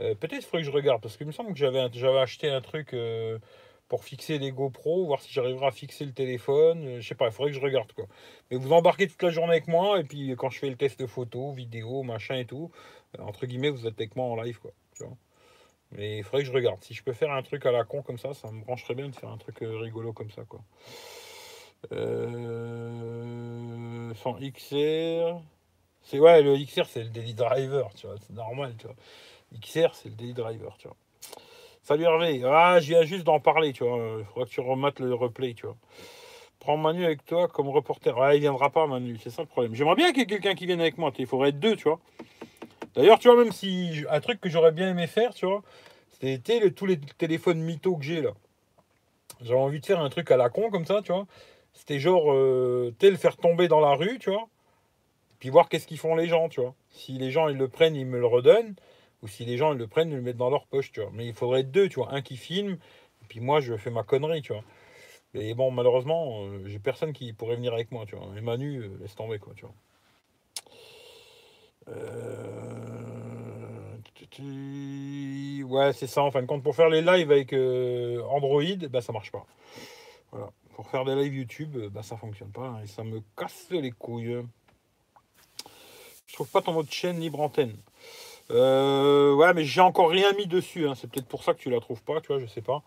Euh, 0.00 0.14
peut-être 0.14 0.44
faudrait 0.44 0.62
que 0.62 0.66
je 0.66 0.72
regarde, 0.72 1.00
parce 1.02 1.16
qu'il 1.16 1.26
me 1.26 1.32
semble 1.32 1.52
que 1.52 1.58
j'avais, 1.58 1.88
j'avais 1.92 2.18
acheté 2.18 2.50
un 2.50 2.60
truc. 2.60 2.94
Euh, 2.94 3.38
pour 3.88 4.04
fixer 4.04 4.38
les 4.38 4.52
GoPro, 4.52 5.06
voir 5.06 5.22
si 5.22 5.32
j'arriverai 5.32 5.66
à 5.66 5.70
fixer 5.70 6.04
le 6.04 6.12
téléphone. 6.12 6.84
Euh, 6.84 7.00
je 7.00 7.08
sais 7.08 7.14
pas, 7.14 7.26
il 7.26 7.32
faudrait 7.32 7.52
que 7.52 7.56
je 7.56 7.62
regarde 7.62 7.90
quoi. 7.92 8.06
Mais 8.50 8.58
vous 8.58 8.72
embarquez 8.72 9.08
toute 9.08 9.22
la 9.22 9.30
journée 9.30 9.52
avec 9.52 9.66
moi 9.68 9.98
et 9.98 10.04
puis 10.04 10.34
quand 10.36 10.50
je 10.50 10.58
fais 10.58 10.68
le 10.68 10.76
test 10.76 11.06
photo, 11.06 11.52
vidéo, 11.52 12.02
machin 12.02 12.36
et 12.36 12.44
tout, 12.44 12.70
entre 13.18 13.46
guillemets, 13.46 13.70
vous 13.70 13.86
êtes 13.86 13.98
avec 13.98 14.14
moi 14.14 14.26
en 14.26 14.36
live 14.36 14.58
quoi. 14.60 14.72
Mais 15.92 16.18
il 16.18 16.24
faudrait 16.24 16.42
que 16.42 16.48
je 16.48 16.52
regarde. 16.52 16.82
Si 16.82 16.94
je 16.94 17.02
peux 17.02 17.12
faire 17.12 17.32
un 17.32 17.42
truc 17.42 17.64
à 17.66 17.72
la 17.72 17.84
con 17.84 18.02
comme 18.02 18.18
ça, 18.18 18.34
ça 18.34 18.50
me 18.50 18.62
brancherait 18.62 18.94
bien 18.94 19.08
de 19.08 19.14
faire 19.14 19.30
un 19.30 19.38
truc 19.38 19.62
euh, 19.62 19.78
rigolo 19.78 20.12
comme 20.12 20.30
ça 20.30 20.42
quoi. 20.44 20.60
sans 24.14 24.38
XR. 24.40 25.40
C'est 26.02 26.18
ouais, 26.18 26.42
le 26.42 26.56
XR 26.56 26.86
c'est 26.86 27.02
le 27.02 27.10
daily 27.10 27.34
driver, 27.34 27.90
tu 27.94 28.06
vois, 28.06 28.16
c'est 28.18 28.32
normal, 28.34 28.74
tu 28.78 28.86
vois. 28.86 28.96
XR 29.60 29.94
c'est 29.94 30.08
le 30.08 30.14
daily 30.14 30.34
driver, 30.34 30.76
tu 30.78 30.88
vois. 30.88 30.96
Salut 31.88 32.04
Hervé. 32.04 32.42
Ah, 32.44 32.78
viens 32.80 33.02
juste 33.04 33.24
d'en 33.24 33.40
parler, 33.40 33.72
tu 33.72 33.82
vois. 33.82 34.18
Il 34.18 34.24
faudra 34.26 34.44
que 34.44 34.50
tu 34.50 34.60
remates 34.60 35.00
le 35.00 35.14
replay, 35.14 35.54
tu 35.54 35.64
vois. 35.64 35.76
Prends 36.58 36.76
Manu 36.76 37.02
avec 37.02 37.24
toi 37.24 37.48
comme 37.48 37.70
reporter. 37.70 38.14
Ouais, 38.14 38.36
il 38.36 38.40
viendra 38.40 38.68
pas, 38.68 38.86
Manu. 38.86 39.16
C'est 39.22 39.30
ça 39.30 39.40
le 39.40 39.48
problème. 39.48 39.74
J'aimerais 39.74 39.94
bien 39.94 40.08
qu'il 40.08 40.18
y 40.18 40.22
ait 40.22 40.26
quelqu'un 40.26 40.54
qui 40.54 40.66
vienne 40.66 40.82
avec 40.82 40.98
moi. 40.98 41.12
Il 41.18 41.26
faudrait 41.26 41.48
être 41.48 41.58
deux, 41.58 41.76
tu 41.76 41.84
vois. 41.84 41.98
D'ailleurs, 42.94 43.18
tu 43.18 43.28
vois, 43.28 43.42
même 43.42 43.52
si 43.52 44.04
un 44.10 44.20
truc 44.20 44.40
que 44.40 44.48
j'aurais 44.48 44.72
bien 44.72 44.90
aimé 44.90 45.06
faire, 45.06 45.34
tu 45.34 45.46
vois, 45.46 45.62
c'était 46.10 46.70
tous 46.70 46.86
les 46.86 46.98
téléphones 46.98 47.60
mythos 47.60 47.96
que 47.96 48.04
j'ai 48.04 48.22
là. 48.22 48.32
J'avais 49.40 49.60
envie 49.60 49.80
de 49.80 49.86
faire 49.86 50.00
un 50.00 50.08
truc 50.08 50.30
à 50.30 50.36
la 50.36 50.48
con 50.50 50.70
comme 50.70 50.86
ça, 50.86 51.00
tu 51.02 51.12
vois. 51.12 51.26
C'était 51.72 52.00
genre, 52.00 52.32
euh, 52.32 52.92
le 53.00 53.16
faire 53.16 53.36
tomber 53.36 53.68
dans 53.68 53.80
la 53.80 53.94
rue, 53.94 54.18
tu 54.18 54.30
vois. 54.30 54.48
Puis 55.38 55.50
voir 55.50 55.68
qu'est-ce 55.68 55.86
qu'ils 55.86 55.98
font 55.98 56.16
les 56.16 56.26
gens, 56.26 56.48
tu 56.48 56.60
vois. 56.60 56.74
Si 56.90 57.12
les 57.12 57.30
gens 57.30 57.48
ils 57.48 57.56
le 57.56 57.68
prennent, 57.68 57.94
ils 57.94 58.06
me 58.06 58.18
le 58.18 58.26
redonnent. 58.26 58.74
Ou 59.22 59.28
si 59.28 59.44
les 59.44 59.56
gens 59.56 59.72
ils 59.72 59.78
le 59.78 59.86
prennent, 59.86 60.10
ils 60.10 60.16
le 60.16 60.22
mettent 60.22 60.36
dans 60.36 60.50
leur 60.50 60.66
poche, 60.66 60.92
tu 60.92 61.00
vois. 61.00 61.10
Mais 61.12 61.26
il 61.26 61.34
faudrait 61.34 61.62
deux, 61.64 61.88
tu 61.88 61.96
vois. 61.96 62.12
Un 62.12 62.22
qui 62.22 62.36
filme, 62.36 62.72
et 63.22 63.26
puis 63.28 63.40
moi, 63.40 63.60
je 63.60 63.76
fais 63.76 63.90
ma 63.90 64.02
connerie, 64.02 64.42
tu 64.42 64.52
vois. 64.52 64.64
Et 65.34 65.54
bon, 65.54 65.70
malheureusement, 65.70 66.44
euh, 66.46 66.66
j'ai 66.66 66.78
personne 66.78 67.12
qui 67.12 67.32
pourrait 67.32 67.56
venir 67.56 67.74
avec 67.74 67.92
moi, 67.92 68.06
tu 68.06 68.16
vois. 68.16 68.28
Et 68.36 68.40
Manu, 68.40 68.78
euh, 68.78 68.98
laisse 69.00 69.14
tomber, 69.14 69.38
quoi, 69.38 69.52
tu 69.54 69.62
vois. 69.66 69.74
Euh, 71.90 72.44
ouais, 75.64 75.92
c'est 75.92 76.06
ça, 76.06 76.22
en 76.22 76.30
fin 76.30 76.42
de 76.42 76.46
compte. 76.46 76.62
Pour 76.62 76.74
faire 76.74 76.88
les 76.88 77.02
lives 77.02 77.30
avec 77.30 77.52
Android, 77.52 78.88
bah, 78.90 79.00
ça 79.00 79.12
marche 79.12 79.32
pas. 79.32 79.44
Voilà. 80.30 80.50
Pour 80.74 80.88
faire 80.88 81.04
des 81.04 81.14
lives 81.14 81.34
YouTube, 81.34 81.76
bah, 81.90 82.02
ça 82.02 82.16
fonctionne 82.16 82.50
pas. 82.52 82.66
Hein, 82.66 82.80
et 82.84 82.86
ça 82.86 83.02
me 83.02 83.20
casse 83.36 83.66
les 83.70 83.90
couilles. 83.90 84.42
Je 86.26 86.34
trouve 86.34 86.48
pas 86.48 86.62
ton 86.62 86.72
mode 86.72 86.90
chaîne 86.90 87.18
libre 87.18 87.40
antenne. 87.40 87.76
Euh, 88.50 89.34
ouais, 89.34 89.52
mais 89.54 89.64
j'ai 89.64 89.80
encore 89.80 90.10
rien 90.10 90.32
mis 90.34 90.46
dessus. 90.46 90.86
Hein. 90.86 90.94
C'est 90.94 91.10
peut-être 91.10 91.26
pour 91.26 91.42
ça 91.42 91.54
que 91.54 91.58
tu 91.58 91.70
la 91.70 91.80
trouves 91.80 92.02
pas, 92.02 92.20
tu 92.20 92.28
vois, 92.28 92.38
je 92.38 92.46
sais 92.46 92.62
pas. 92.62 92.82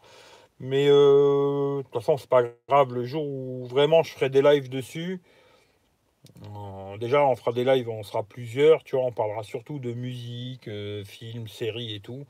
Mais 0.60 0.88
euh, 0.90 1.78
de 1.78 1.82
toute 1.84 1.94
façon, 1.94 2.18
c'est 2.18 2.30
pas 2.30 2.44
grave. 2.70 2.94
Le 2.94 3.04
jour 3.06 3.26
où 3.26 3.66
vraiment 3.66 4.04
je 4.04 4.12
ferai 4.14 4.30
des 4.30 4.42
lives 4.42 4.70
dessus, 4.70 5.14
euh, 5.14 5.41
déjà 7.00 7.26
on 7.26 7.36
fera 7.36 7.52
des 7.52 7.64
lives, 7.64 7.90
on 7.90 8.04
sera 8.04 8.24
plusieurs, 8.24 8.84
tu 8.84 8.96
vois, 8.96 9.06
on 9.06 9.12
parlera 9.12 9.44
surtout 9.44 9.80
de 9.80 9.94
musique, 9.94 10.70
films, 11.06 11.48
séries 11.48 11.96
et 11.96 12.00
tout. 12.00 12.26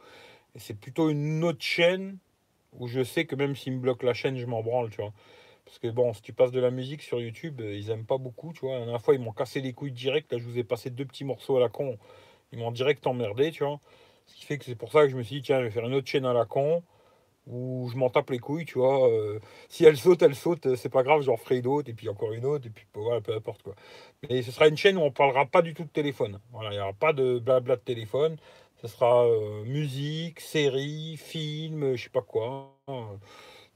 C'est 0.55 0.79
plutôt 0.79 1.09
une 1.09 1.43
autre 1.43 1.61
chaîne 1.61 2.17
où 2.73 2.87
je 2.87 3.03
sais 3.03 3.25
que 3.25 3.35
même 3.35 3.55
s'ils 3.55 3.73
me 3.73 3.79
bloquent 3.79 4.05
la 4.05 4.13
chaîne, 4.13 4.37
je 4.37 4.45
m'en 4.45 4.61
branle, 4.61 4.89
tu 4.89 5.01
vois. 5.01 5.13
Parce 5.65 5.79
que 5.79 5.87
bon, 5.87 6.13
si 6.13 6.21
tu 6.21 6.33
passes 6.33 6.51
de 6.51 6.59
la 6.59 6.71
musique 6.71 7.01
sur 7.01 7.21
YouTube, 7.21 7.61
ils 7.61 7.89
aiment 7.89 8.05
pas 8.05 8.17
beaucoup, 8.17 8.51
tu 8.53 8.61
vois. 8.61 8.73
La 8.73 8.79
dernière 8.79 9.01
fois, 9.01 9.13
ils 9.13 9.21
m'ont 9.21 9.31
cassé 9.31 9.61
les 9.61 9.73
couilles 9.73 9.91
direct. 9.91 10.31
Là, 10.33 10.39
je 10.39 10.43
vous 10.43 10.57
ai 10.57 10.63
passé 10.63 10.89
deux 10.89 11.05
petits 11.05 11.23
morceaux 11.23 11.57
à 11.57 11.59
la 11.59 11.69
con. 11.69 11.97
Ils 12.51 12.59
m'ont 12.59 12.71
direct 12.71 13.05
emmerdé, 13.07 13.51
tu 13.51 13.63
vois. 13.63 13.79
Ce 14.25 14.35
qui 14.35 14.45
fait 14.45 14.57
que 14.57 14.65
c'est 14.65 14.75
pour 14.75 14.91
ça 14.91 15.03
que 15.03 15.09
je 15.09 15.15
me 15.15 15.23
suis 15.23 15.37
dit, 15.37 15.41
tiens, 15.43 15.59
je 15.59 15.65
vais 15.65 15.71
faire 15.71 15.85
une 15.85 15.93
autre 15.93 16.07
chaîne 16.07 16.25
à 16.25 16.33
la 16.33 16.45
con, 16.45 16.83
où 17.51 17.89
je 17.91 17.97
m'en 17.97 18.09
tape 18.09 18.29
les 18.31 18.39
couilles, 18.39 18.65
tu 18.65 18.79
vois. 18.79 19.07
Euh, 19.09 19.39
si 19.69 19.85
elle 19.85 19.97
saute, 19.97 20.21
elle 20.23 20.35
saute, 20.35 20.75
c'est 20.75 20.89
pas 20.89 21.03
grave, 21.03 21.21
j'en 21.21 21.37
ferai 21.37 21.61
d'autres, 21.61 21.89
et 21.89 21.93
puis 21.93 22.09
encore 22.09 22.33
une 22.33 22.45
autre, 22.45 22.67
et 22.67 22.69
puis 22.69 22.85
voilà, 22.93 23.21
peu 23.21 23.35
importe 23.35 23.61
quoi. 23.63 23.75
Mais 24.29 24.41
ce 24.41 24.51
sera 24.51 24.67
une 24.67 24.77
chaîne 24.77 24.97
où 24.97 25.01
on 25.01 25.11
parlera 25.11 25.45
pas 25.45 25.61
du 25.61 25.73
tout 25.73 25.83
de 25.83 25.89
téléphone. 25.89 26.39
Voilà, 26.51 26.71
il 26.71 26.75
n'y 26.75 26.81
aura 26.81 26.93
pas 26.93 27.13
de 27.13 27.39
blabla 27.39 27.75
de 27.75 27.81
téléphone. 27.81 28.37
Ce 28.81 28.87
sera 28.87 29.25
euh, 29.27 29.63
musique, 29.65 30.39
série, 30.39 31.17
film, 31.17 31.95
je 31.95 32.03
sais 32.03 32.09
pas 32.09 32.21
quoi. 32.21 32.75
Euh, 32.89 33.03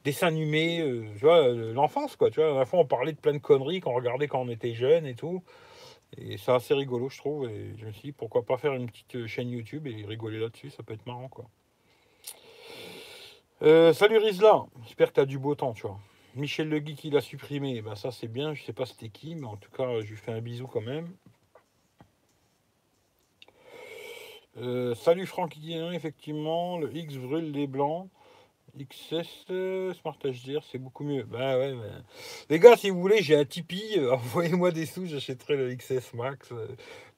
dessin 0.03 0.27
animé, 0.27 0.83
tu 1.17 1.25
vois, 1.25 1.47
l'enfance, 1.49 2.15
quoi. 2.15 2.29
Tu 2.31 2.39
vois, 2.39 2.55
à 2.55 2.59
la 2.59 2.65
fois, 2.65 2.79
on 2.79 2.85
parlait 2.85 3.11
de 3.13 3.19
plein 3.19 3.33
de 3.33 3.39
conneries 3.39 3.81
qu'on 3.81 3.93
regardait 3.93 4.27
quand 4.27 4.41
on 4.41 4.49
était 4.49 4.73
jeune 4.73 5.05
et 5.05 5.15
tout. 5.15 5.43
Et 6.17 6.37
c'est 6.37 6.51
assez 6.51 6.73
rigolo, 6.73 7.09
je 7.09 7.17
trouve. 7.17 7.49
Et 7.49 7.75
je 7.77 7.85
me 7.85 7.91
suis 7.91 8.09
dit, 8.09 8.11
pourquoi 8.11 8.45
pas 8.45 8.57
faire 8.57 8.73
une 8.73 8.87
petite 8.87 9.15
euh, 9.15 9.27
chaîne 9.27 9.49
YouTube 9.49 9.87
et 9.87 10.05
rigoler 10.05 10.39
là-dessus, 10.39 10.69
ça 10.69 10.83
peut 10.83 10.93
être 10.93 11.05
marrant, 11.05 11.29
quoi. 11.29 11.49
Euh, 13.61 13.93
salut 13.93 14.17
Rizla, 14.17 14.65
j'espère 14.83 15.09
que 15.09 15.13
tu 15.13 15.19
as 15.21 15.25
du 15.25 15.39
beau 15.39 15.55
temps, 15.55 15.71
tu 15.71 15.83
vois. 15.83 15.97
Michel 16.35 16.67
Le 16.67 16.79
Guy 16.79 16.95
qui 16.95 17.09
l'a 17.09 17.21
supprimé, 17.21 17.81
ben 17.81 17.95
ça 17.95 18.11
c'est 18.11 18.27
bien, 18.27 18.53
je 18.53 18.61
sais 18.61 18.73
pas 18.73 18.85
c'était 18.85 19.07
qui, 19.07 19.33
mais 19.35 19.47
en 19.47 19.55
tout 19.55 19.71
cas 19.71 20.01
je 20.01 20.07
lui 20.09 20.17
fais 20.17 20.33
un 20.33 20.41
bisou 20.41 20.67
quand 20.67 20.81
même. 20.81 21.07
Euh, 24.57 24.93
salut 24.95 25.25
Franck 25.25 25.55
effectivement, 25.93 26.77
le 26.77 26.93
X 26.93 27.15
brûle 27.15 27.51
les 27.53 27.65
blancs. 27.65 28.09
XS 28.77 29.45
euh, 29.51 29.93
Smart 29.93 30.17
HDR, 30.21 30.61
c'est 30.69 30.77
beaucoup 30.77 31.05
mieux. 31.05 31.23
Bah 31.23 31.57
ouais, 31.57 31.73
Les 32.49 32.59
gars, 32.59 32.75
si 32.75 32.89
vous 32.89 32.99
voulez, 32.99 33.21
j'ai 33.21 33.37
un 33.37 33.45
Tipeee. 33.45 34.05
Envoyez-moi 34.11 34.71
des 34.71 34.85
sous, 34.85 35.05
j'achèterai 35.05 35.55
le 35.55 35.73
XS 35.73 36.13
Max. 36.13 36.49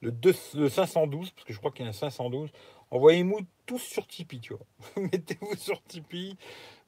Le, 0.00 0.12
2, 0.12 0.68
512, 0.68 1.30
parce 1.30 1.44
que 1.44 1.52
je 1.52 1.58
crois 1.58 1.72
qu'il 1.72 1.84
y 1.84 1.86
a 1.86 1.90
un 1.90 1.92
512. 1.92 2.50
Envoyez-moi 2.90 3.40
tous 3.66 3.78
sur 3.78 4.06
Tipeee, 4.06 4.40
tu 4.40 4.54
vois. 4.54 4.66
Mettez-vous 5.12 5.56
sur 5.56 5.82
Tipeee. 5.82 6.36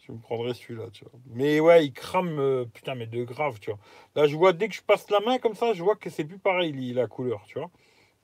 Je 0.06 0.12
me 0.12 0.18
prendrai 0.18 0.54
celui-là, 0.54 0.86
tu 0.92 1.04
vois. 1.04 1.20
Mais 1.26 1.60
ouais, 1.60 1.86
il 1.86 1.92
crame, 1.92 2.66
putain, 2.72 2.94
mais 2.94 3.06
de 3.06 3.22
grave, 3.24 3.60
tu 3.60 3.70
vois. 3.70 3.78
Là, 4.16 4.26
je 4.26 4.36
vois, 4.36 4.52
dès 4.52 4.68
que 4.68 4.74
je 4.74 4.82
passe 4.82 5.08
la 5.10 5.20
main 5.20 5.38
comme 5.38 5.54
ça, 5.54 5.72
je 5.74 5.82
vois 5.82 5.96
que 5.96 6.10
c'est 6.10 6.24
plus 6.24 6.38
pareil, 6.38 6.92
la 6.94 7.06
couleur, 7.06 7.42
tu 7.46 7.58
vois. 7.58 7.70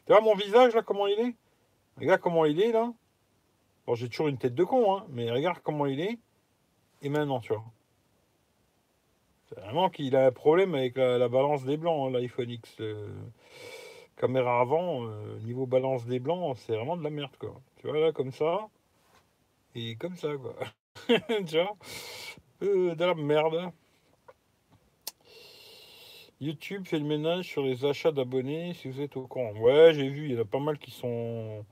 Tu 0.06 0.12
vois 0.12 0.20
mon 0.20 0.34
visage, 0.34 0.74
là, 0.74 0.82
comment 0.82 1.06
il 1.06 1.18
est? 1.20 1.34
Regarde 1.98 2.20
comment 2.20 2.44
il 2.44 2.60
est, 2.60 2.72
là. 2.72 2.92
Bon, 3.86 3.94
j'ai 3.94 4.08
toujours 4.08 4.28
une 4.28 4.38
tête 4.38 4.54
de 4.54 4.64
con, 4.64 4.96
hein, 4.96 5.06
mais 5.10 5.30
regarde 5.30 5.58
comment 5.62 5.86
il 5.86 6.00
est 6.00 6.18
et 7.02 7.08
maintenant, 7.08 7.40
tu 7.40 7.52
vois. 7.52 7.64
C'est 9.48 9.60
vraiment 9.60 9.90
qu'il 9.90 10.16
a 10.16 10.26
un 10.26 10.32
problème 10.32 10.74
avec 10.74 10.96
la, 10.96 11.28
balance 11.28 11.64
des 11.64 11.76
blancs, 11.76 12.08
hein, 12.08 12.18
l'iPhone 12.18 12.50
X. 12.50 12.80
caméra 14.16 14.60
avant, 14.60 15.06
euh, 15.06 15.38
niveau 15.40 15.66
balance 15.66 16.06
des 16.06 16.18
blancs, 16.18 16.56
c'est 16.58 16.74
vraiment 16.74 16.96
de 16.96 17.04
la 17.04 17.10
merde, 17.10 17.36
quoi. 17.38 17.54
Tu 17.76 17.86
vois, 17.86 17.98
là, 17.98 18.12
comme 18.12 18.32
ça, 18.32 18.68
et 19.74 19.96
comme 19.96 20.16
ça, 20.16 20.28
quoi. 20.36 20.56
tu 21.46 21.56
vois 21.56 21.76
euh, 22.62 22.94
De 22.94 23.04
la 23.04 23.14
merde. 23.14 23.70
YouTube 26.40 26.86
fait 26.86 26.98
le 26.98 27.04
ménage 27.04 27.46
sur 27.46 27.62
les 27.62 27.84
achats 27.84 28.12
d'abonnés, 28.12 28.74
si 28.74 28.88
vous 28.90 29.00
êtes 29.00 29.16
au 29.16 29.26
courant. 29.26 29.52
Ouais, 29.52 29.92
j'ai 29.94 30.08
vu, 30.08 30.26
il 30.26 30.32
y 30.32 30.36
en 30.36 30.42
a 30.42 30.44
pas 30.44 30.58
mal 30.58 30.78
qui 30.78 30.90
sont 30.90 31.64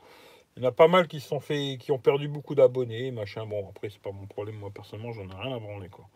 Il 0.56 0.62
y 0.62 0.66
en 0.66 0.68
a 0.68 0.72
pas 0.72 0.88
mal 0.88 1.08
qui 1.08 1.20
sont 1.20 1.40
fait, 1.40 1.78
qui 1.78 1.92
ont 1.92 1.98
perdu 1.98 2.28
beaucoup 2.28 2.54
d'abonnés, 2.54 3.10
machin. 3.10 3.46
Bon, 3.46 3.68
après, 3.68 3.90
c'est 3.90 4.00
pas 4.00 4.12
mon 4.12 4.26
problème, 4.26 4.56
moi, 4.56 4.70
personnellement, 4.70 5.12
j'en 5.12 5.28
ai 5.28 5.34
rien 5.34 5.56
à 5.56 5.58
branler, 5.58 5.88
quoi. 5.88 6.08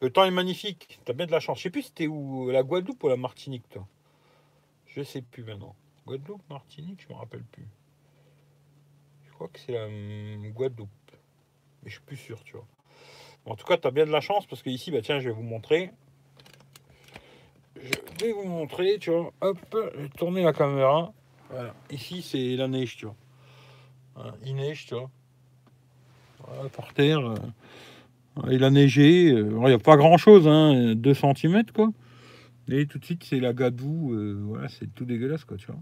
Le 0.00 0.10
temps 0.10 0.24
est 0.24 0.32
magnifique, 0.32 0.98
t'as 1.04 1.12
bien 1.12 1.26
de 1.26 1.32
la 1.32 1.40
chance. 1.40 1.58
Je 1.58 1.64
sais 1.64 1.70
plus 1.70 1.82
si 1.82 1.88
c'était 1.88 2.08
où, 2.08 2.50
la 2.50 2.62
Guadeloupe 2.62 3.02
ou 3.04 3.08
la 3.08 3.16
Martinique, 3.16 3.68
toi? 3.70 3.86
Je 4.94 5.02
sais 5.02 5.22
plus 5.22 5.42
maintenant. 5.42 5.74
Guadeloupe, 6.06 6.42
Martinique, 6.50 7.04
je 7.06 7.12
me 7.12 7.18
rappelle 7.18 7.44
plus. 7.44 7.66
Je 9.26 9.32
crois 9.32 9.48
que 9.48 9.58
c'est 9.58 9.72
la 9.72 9.88
Guadeloupe. 10.50 10.88
Mais 11.82 11.90
je 11.90 11.94
suis 11.94 12.04
plus 12.04 12.16
sûr, 12.16 12.42
tu 12.44 12.52
vois. 12.52 12.66
en 13.46 13.56
tout 13.56 13.64
cas, 13.64 13.78
tu 13.78 13.88
as 13.88 13.90
bien 13.90 14.04
de 14.04 14.10
la 14.10 14.20
chance 14.20 14.46
parce 14.46 14.62
que 14.62 14.70
ici, 14.70 14.90
bah 14.90 15.00
tiens, 15.02 15.18
je 15.18 15.28
vais 15.28 15.34
vous 15.34 15.42
montrer. 15.42 15.90
Je 17.76 18.24
vais 18.24 18.32
vous 18.32 18.44
montrer, 18.44 18.98
tu 18.98 19.10
vois. 19.10 19.32
Hop, 19.40 19.58
je 19.72 20.00
vais 20.02 20.08
tourner 20.10 20.42
la 20.42 20.52
caméra. 20.52 21.12
Voilà. 21.48 21.74
Ici, 21.90 22.22
c'est 22.22 22.56
la 22.56 22.68
neige, 22.68 22.96
tu 22.96 23.06
vois. 23.06 24.36
il 24.44 24.54
neige, 24.54 24.86
tu 24.86 24.94
vois. 24.94 25.10
Voilà, 26.40 26.68
par 26.68 26.92
terre. 26.92 27.20
Euh, 27.20 27.36
il 28.50 28.62
a 28.62 28.70
neigé. 28.70 29.32
Euh, 29.32 29.50
il 29.50 29.66
n'y 29.66 29.72
a 29.72 29.78
pas 29.78 29.96
grand 29.96 30.18
chose, 30.18 30.46
hein, 30.46 30.94
2 30.94 31.14
cm, 31.14 31.64
quoi. 31.74 31.88
Et 32.68 32.86
tout 32.86 32.98
de 32.98 33.04
suite, 33.04 33.24
c'est 33.24 33.40
la 33.40 33.52
gadoue. 33.52 34.14
Euh, 34.14 34.40
voilà, 34.44 34.68
c'est 34.68 34.92
tout 34.94 35.04
dégueulasse, 35.04 35.44
quoi, 35.44 35.56
tu 35.56 35.66
vois. 35.66 35.80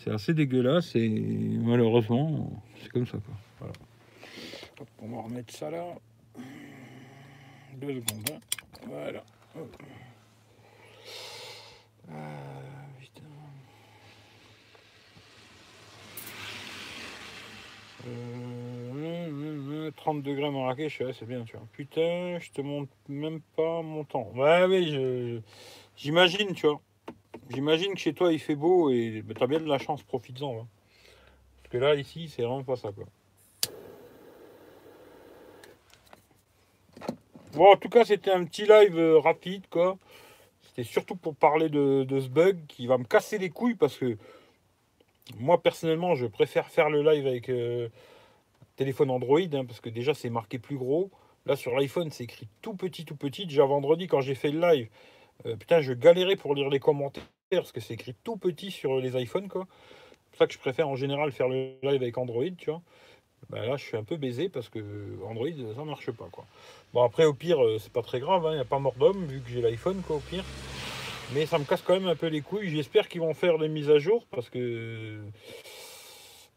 C'est 0.00 0.10
assez 0.10 0.34
dégueulasse 0.34 0.96
et 0.96 1.08
malheureusement, 1.08 2.62
c'est 2.82 2.88
comme 2.88 3.06
ça, 3.06 3.18
quoi. 3.18 3.70
On 5.00 5.08
va 5.08 5.22
remettre 5.22 5.54
ça 5.54 5.70
là. 5.70 5.84
Deux 7.80 8.00
secondes. 8.00 8.30
Hein. 8.32 8.38
Voilà. 8.88 9.24
Ah, 12.10 12.14
30 19.96 20.16
euh, 20.16 20.22
degrés 20.22 20.50
Marrakech, 20.50 21.02
c'est 21.12 21.26
bien, 21.26 21.44
tu 21.44 21.56
vois. 21.56 21.66
Putain, 21.72 22.38
je 22.40 22.50
te 22.50 22.60
montre 22.60 22.90
même 23.08 23.40
pas 23.54 23.82
mon 23.82 24.02
temps. 24.02 24.32
Ouais, 24.34 24.64
oui, 24.64 25.40
j'imagine, 25.96 26.54
tu 26.54 26.66
vois. 26.66 26.80
J'imagine 27.50 27.94
que 27.94 28.00
chez 28.00 28.14
toi 28.14 28.32
il 28.32 28.38
fait 28.38 28.54
beau 28.54 28.90
et 28.90 29.22
bah, 29.22 29.34
t'as 29.38 29.46
bien 29.46 29.60
de 29.60 29.68
la 29.68 29.78
chance, 29.78 30.02
profites-en. 30.02 30.60
Hein. 30.60 30.66
Parce 31.56 31.72
que 31.72 31.78
là, 31.78 31.94
ici, 31.94 32.28
c'est 32.28 32.42
vraiment 32.42 32.64
pas 32.64 32.76
ça, 32.76 32.90
quoi. 32.92 33.04
Bon, 37.52 37.70
en 37.70 37.76
tout 37.76 37.90
cas, 37.90 38.04
c'était 38.04 38.30
un 38.30 38.44
petit 38.44 38.62
live 38.62 38.98
euh, 38.98 39.18
rapide, 39.18 39.64
quoi. 39.68 39.98
C'était 40.62 40.84
surtout 40.84 41.16
pour 41.16 41.36
parler 41.36 41.68
de, 41.68 42.06
ce 42.08 42.28
bug 42.28 42.58
qui 42.66 42.86
va 42.86 42.96
me 42.96 43.04
casser 43.04 43.36
les 43.36 43.50
couilles 43.50 43.74
parce 43.74 43.98
que 43.98 44.16
moi, 45.38 45.62
personnellement, 45.62 46.14
je 46.14 46.26
préfère 46.26 46.68
faire 46.68 46.88
le 46.88 47.02
live 47.02 47.26
avec 47.26 47.50
euh, 47.50 47.90
téléphone 48.76 49.10
Android 49.10 49.38
hein, 49.38 49.66
parce 49.66 49.80
que 49.80 49.90
déjà, 49.90 50.14
c'est 50.14 50.30
marqué 50.30 50.58
plus 50.58 50.78
gros. 50.78 51.10
Là, 51.44 51.56
sur 51.56 51.76
l'iPhone, 51.76 52.10
c'est 52.10 52.24
écrit 52.24 52.48
tout 52.62 52.74
petit, 52.74 53.04
tout 53.04 53.16
petit. 53.16 53.44
Déjà 53.44 53.66
vendredi, 53.66 54.06
quand 54.06 54.22
j'ai 54.22 54.34
fait 54.34 54.50
le 54.50 54.60
live, 54.60 54.88
euh, 55.46 55.56
putain, 55.56 55.80
je 55.80 55.92
galérais 55.92 56.36
pour 56.36 56.54
lire 56.54 56.68
les 56.68 56.80
commentaires 56.80 57.24
parce 57.50 57.72
que 57.72 57.80
c'est 57.80 57.94
écrit 57.94 58.14
tout 58.24 58.36
petit 58.36 58.70
sur 58.70 58.98
les 58.98 59.20
iPhones, 59.20 59.48
quoi. 59.48 59.66
C'est 59.68 60.30
pour 60.30 60.38
ça 60.38 60.46
que 60.46 60.54
je 60.54 60.58
préfère 60.58 60.88
en 60.88 60.96
général 60.96 61.32
faire 61.32 61.48
le 61.48 61.74
live 61.82 62.02
avec 62.02 62.16
Android, 62.16 62.44
tu 62.56 62.70
vois. 62.70 62.82
Bah, 63.50 63.66
là, 63.66 63.76
je 63.76 63.84
suis 63.84 63.96
un 63.96 64.04
peu 64.04 64.16
baisé 64.16 64.48
parce 64.48 64.68
que 64.68 64.80
Android, 65.26 65.48
ça 65.76 65.84
marche 65.84 66.10
pas, 66.12 66.28
quoi. 66.30 66.46
Bon, 66.94 67.02
après, 67.02 67.24
au 67.24 67.34
pire, 67.34 67.62
euh, 67.62 67.78
c'est 67.78 67.92
pas 67.92 68.02
très 68.02 68.20
grave, 68.20 68.42
il 68.44 68.48
hein, 68.48 68.54
n'y 68.54 68.60
a 68.60 68.64
pas 68.64 68.78
mort 68.78 68.94
d'homme 68.94 69.26
vu 69.26 69.40
que 69.40 69.50
j'ai 69.50 69.60
l'iPhone, 69.60 70.00
quoi, 70.06 70.16
au 70.16 70.20
pire. 70.20 70.44
Mais 71.34 71.46
ça 71.46 71.58
me 71.58 71.64
casse 71.64 71.82
quand 71.82 71.94
même 71.94 72.08
un 72.08 72.16
peu 72.16 72.28
les 72.28 72.40
couilles. 72.40 72.70
J'espère 72.70 73.08
qu'ils 73.08 73.20
vont 73.20 73.34
faire 73.34 73.58
des 73.58 73.68
mises 73.68 73.90
à 73.90 73.98
jour 73.98 74.26
parce 74.30 74.48
que 74.48 75.20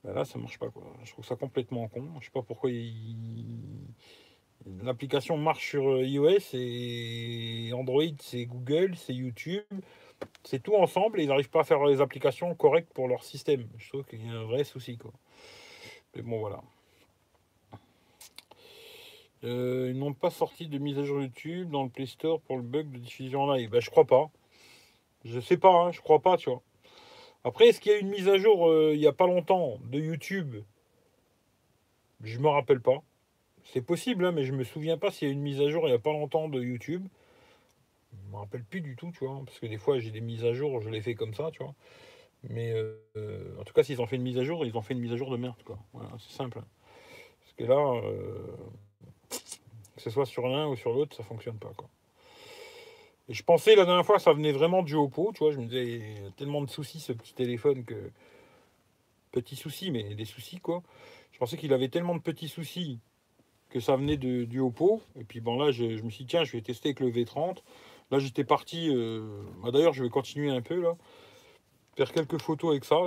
bah, 0.04 0.13
là, 0.13 0.25
ça 0.25 0.38
marche 0.38 0.60
pas, 0.60 0.70
quoi. 0.70 0.84
Je 1.04 1.12
trouve 1.12 1.25
ça 1.25 1.36
complètement 1.36 1.88
con. 1.88 2.08
Je 2.20 2.25
sais 2.25 2.32
pas 2.32 2.42
pourquoi 2.42 2.70
l'application 4.84 5.38
marche 5.38 5.69
sur 5.69 5.89
euh, 5.89 6.03
iOS 6.03 6.53
et 6.53 7.72
Android, 7.74 8.03
c'est 8.19 8.45
Google, 8.45 8.95
c'est 8.95 9.13
YouTube 9.13 9.63
c'est 10.43 10.62
tout 10.62 10.75
ensemble 10.75 11.19
et 11.19 11.23
ils 11.23 11.28
n'arrivent 11.28 11.49
pas 11.49 11.62
à 11.62 11.63
faire 11.63 11.84
les 11.86 12.01
applications 12.01 12.54
correctes 12.56 12.93
pour 12.93 13.08
leur 13.08 13.23
système. 13.23 13.67
Je 13.78 13.89
trouve 13.89 14.06
qu'il 14.06 14.25
y 14.25 14.30
a 14.30 14.34
un 14.34 14.43
vrai 14.43 14.63
souci. 14.63 14.97
Quoi. 14.97 15.12
Mais 16.15 16.21
bon, 16.21 16.39
voilà. 16.39 16.62
Euh, 19.43 19.91
ils 19.91 19.99
n'ont 19.99 20.13
pas 20.13 20.30
sorti 20.30 20.67
de 20.67 20.78
mise 20.78 20.97
à 20.97 21.04
jour 21.04 21.21
YouTube 21.21 21.69
dans 21.69 21.84
le 21.84 21.89
Play 21.89 22.06
Store 22.06 22.41
pour 22.41 22.58
le 22.58 22.63
bug 22.63 22.91
de 22.91 22.97
diffusion 22.97 23.51
live. 23.51 23.69
Ben, 23.69 23.82
je 23.82 23.89
crois 23.89 24.06
pas. 24.06 24.30
Je 25.23 25.39
sais 25.39 25.58
pas, 25.58 25.71
hein, 25.71 25.91
je 25.91 26.01
crois 26.01 26.19
pas, 26.19 26.38
tu 26.38 26.49
vois. 26.49 26.62
Après, 27.43 27.67
est-ce 27.67 27.80
qu'il 27.80 27.91
y 27.91 27.95
a 27.95 27.99
une 27.99 28.10
mise 28.10 28.28
à 28.28 28.38
jour 28.38 28.67
euh, 28.67 28.91
il 28.93 28.99
n'y 28.99 29.08
a 29.08 29.13
pas 29.13 29.28
longtemps 29.28 29.78
de 29.84 29.99
YouTube? 29.99 30.56
Je 32.23 32.39
me 32.39 32.47
rappelle 32.47 32.82
pas. 32.82 33.04
C'est 33.65 33.82
possible, 33.82 34.25
hein, 34.25 34.32
mais 34.32 34.43
je 34.43 34.54
me 34.54 34.63
souviens 34.63 34.97
pas 34.97 35.12
s'il 35.12 35.28
y 35.28 35.32
a 35.32 35.34
une 35.34 35.41
mise 35.41 35.60
à 35.60 35.69
jour 35.69 35.88
il 35.88 35.91
n'y 35.91 35.95
a 35.95 35.99
pas 35.99 36.12
longtemps 36.12 36.47
de 36.47 36.62
YouTube. 36.62 37.06
Je 38.13 38.32
me 38.32 38.38
rappelle 38.38 38.63
plus 38.63 38.82
du 38.82 38.95
tout, 38.95 39.12
tu 39.12 39.25
vois, 39.25 39.41
parce 39.45 39.60
que 39.60 39.65
des 39.65 39.78
fois 39.78 39.99
j'ai 39.99 40.12
des 40.12 40.21
mises 40.21 40.45
à 40.45 40.54
jour, 40.54 40.82
je 40.82 40.89
les 40.89 41.01
fais 41.01 41.15
comme 41.15 41.34
ça, 41.34 41.49
tu 41.51 41.63
vois. 41.63 41.73
Mais 42.49 42.73
euh, 42.73 43.56
en 43.60 43.63
tout 43.63 43.73
cas, 43.73 43.84
s'ils 43.84 44.01
ont 44.01 44.06
fait 44.06 44.17
une 44.17 44.21
mise 44.23 44.38
à 44.38 44.43
jour, 44.43 44.65
ils 44.65 44.78
ont 44.78 44.82
fait 44.82 44.93
une 44.93 44.99
mise 44.99 45.12
à 45.13 45.17
jour 45.17 45.32
de 45.32 45.38
merde, 45.38 45.62
quoi. 45.65 45.80
Voilà, 45.93 46.10
c'est 46.19 46.36
simple. 46.36 46.60
Parce 46.60 47.54
que 47.58 47.63
là, 47.63 48.01
euh, 48.04 48.56
que 49.95 50.01
ce 50.01 50.10
soit 50.10 50.25
sur 50.25 50.47
l'un 50.47 50.67
ou 50.67 50.75
sur 50.75 50.93
l'autre, 50.93 51.15
ça 51.15 51.23
fonctionne 51.23 51.58
pas. 51.58 51.71
Et 53.28 53.34
je 53.34 53.43
pensais 53.43 53.75
la 53.75 53.86
dernière 53.86 54.06
fois, 54.06 54.19
ça 54.19 54.34
venait 54.34 54.51
vraiment 54.51 54.84
du 54.84 54.95
Oppo, 54.95 55.32
tu 55.34 55.39
vois. 55.39 55.51
Je 55.51 55.58
me 55.58 55.65
disais, 55.65 56.01
tellement 56.38 56.62
de 56.62 56.69
soucis 56.69 56.99
ce 56.99 57.13
petit 57.13 57.34
téléphone 57.34 57.84
que. 57.84 58.12
Petits 59.32 59.58
soucis, 59.58 59.91
mais 59.91 60.15
des 60.15 60.23
soucis, 60.23 60.60
quoi. 60.60 60.82
Je 61.34 61.39
pensais 61.39 61.58
qu'il 61.58 61.73
avait 61.73 61.89
tellement 61.89 62.15
de 62.15 62.21
petits 62.21 62.47
soucis 62.47 62.99
que 63.69 63.80
ça 63.80 63.95
venait 63.95 64.17
du 64.17 64.60
Oppo. 64.60 65.01
Et 65.19 65.23
puis 65.23 65.41
bon, 65.41 65.58
là, 65.58 65.71
je, 65.71 65.84
me 65.84 66.10
suis 66.10 66.23
dit, 66.23 66.32
tiens, 66.32 66.43
je 66.43 66.51
vais 66.54 66.62
tester 66.62 66.89
avec 66.89 66.99
le 66.99 67.12
V30. 67.12 67.58
Là, 68.12 68.19
j'étais 68.19 68.43
parti. 68.43 68.89
Euh, 68.89 69.41
bah, 69.63 69.71
d'ailleurs, 69.71 69.93
je 69.93 70.04
vais 70.04 70.10
continuer 70.10 70.49
un 70.51 70.62
peu 70.62 70.80
là. 70.82 70.95
Faire 71.97 72.12
quelques 72.12 72.39
photos 72.39 72.71
avec 72.71 72.86
ça. 72.86 72.97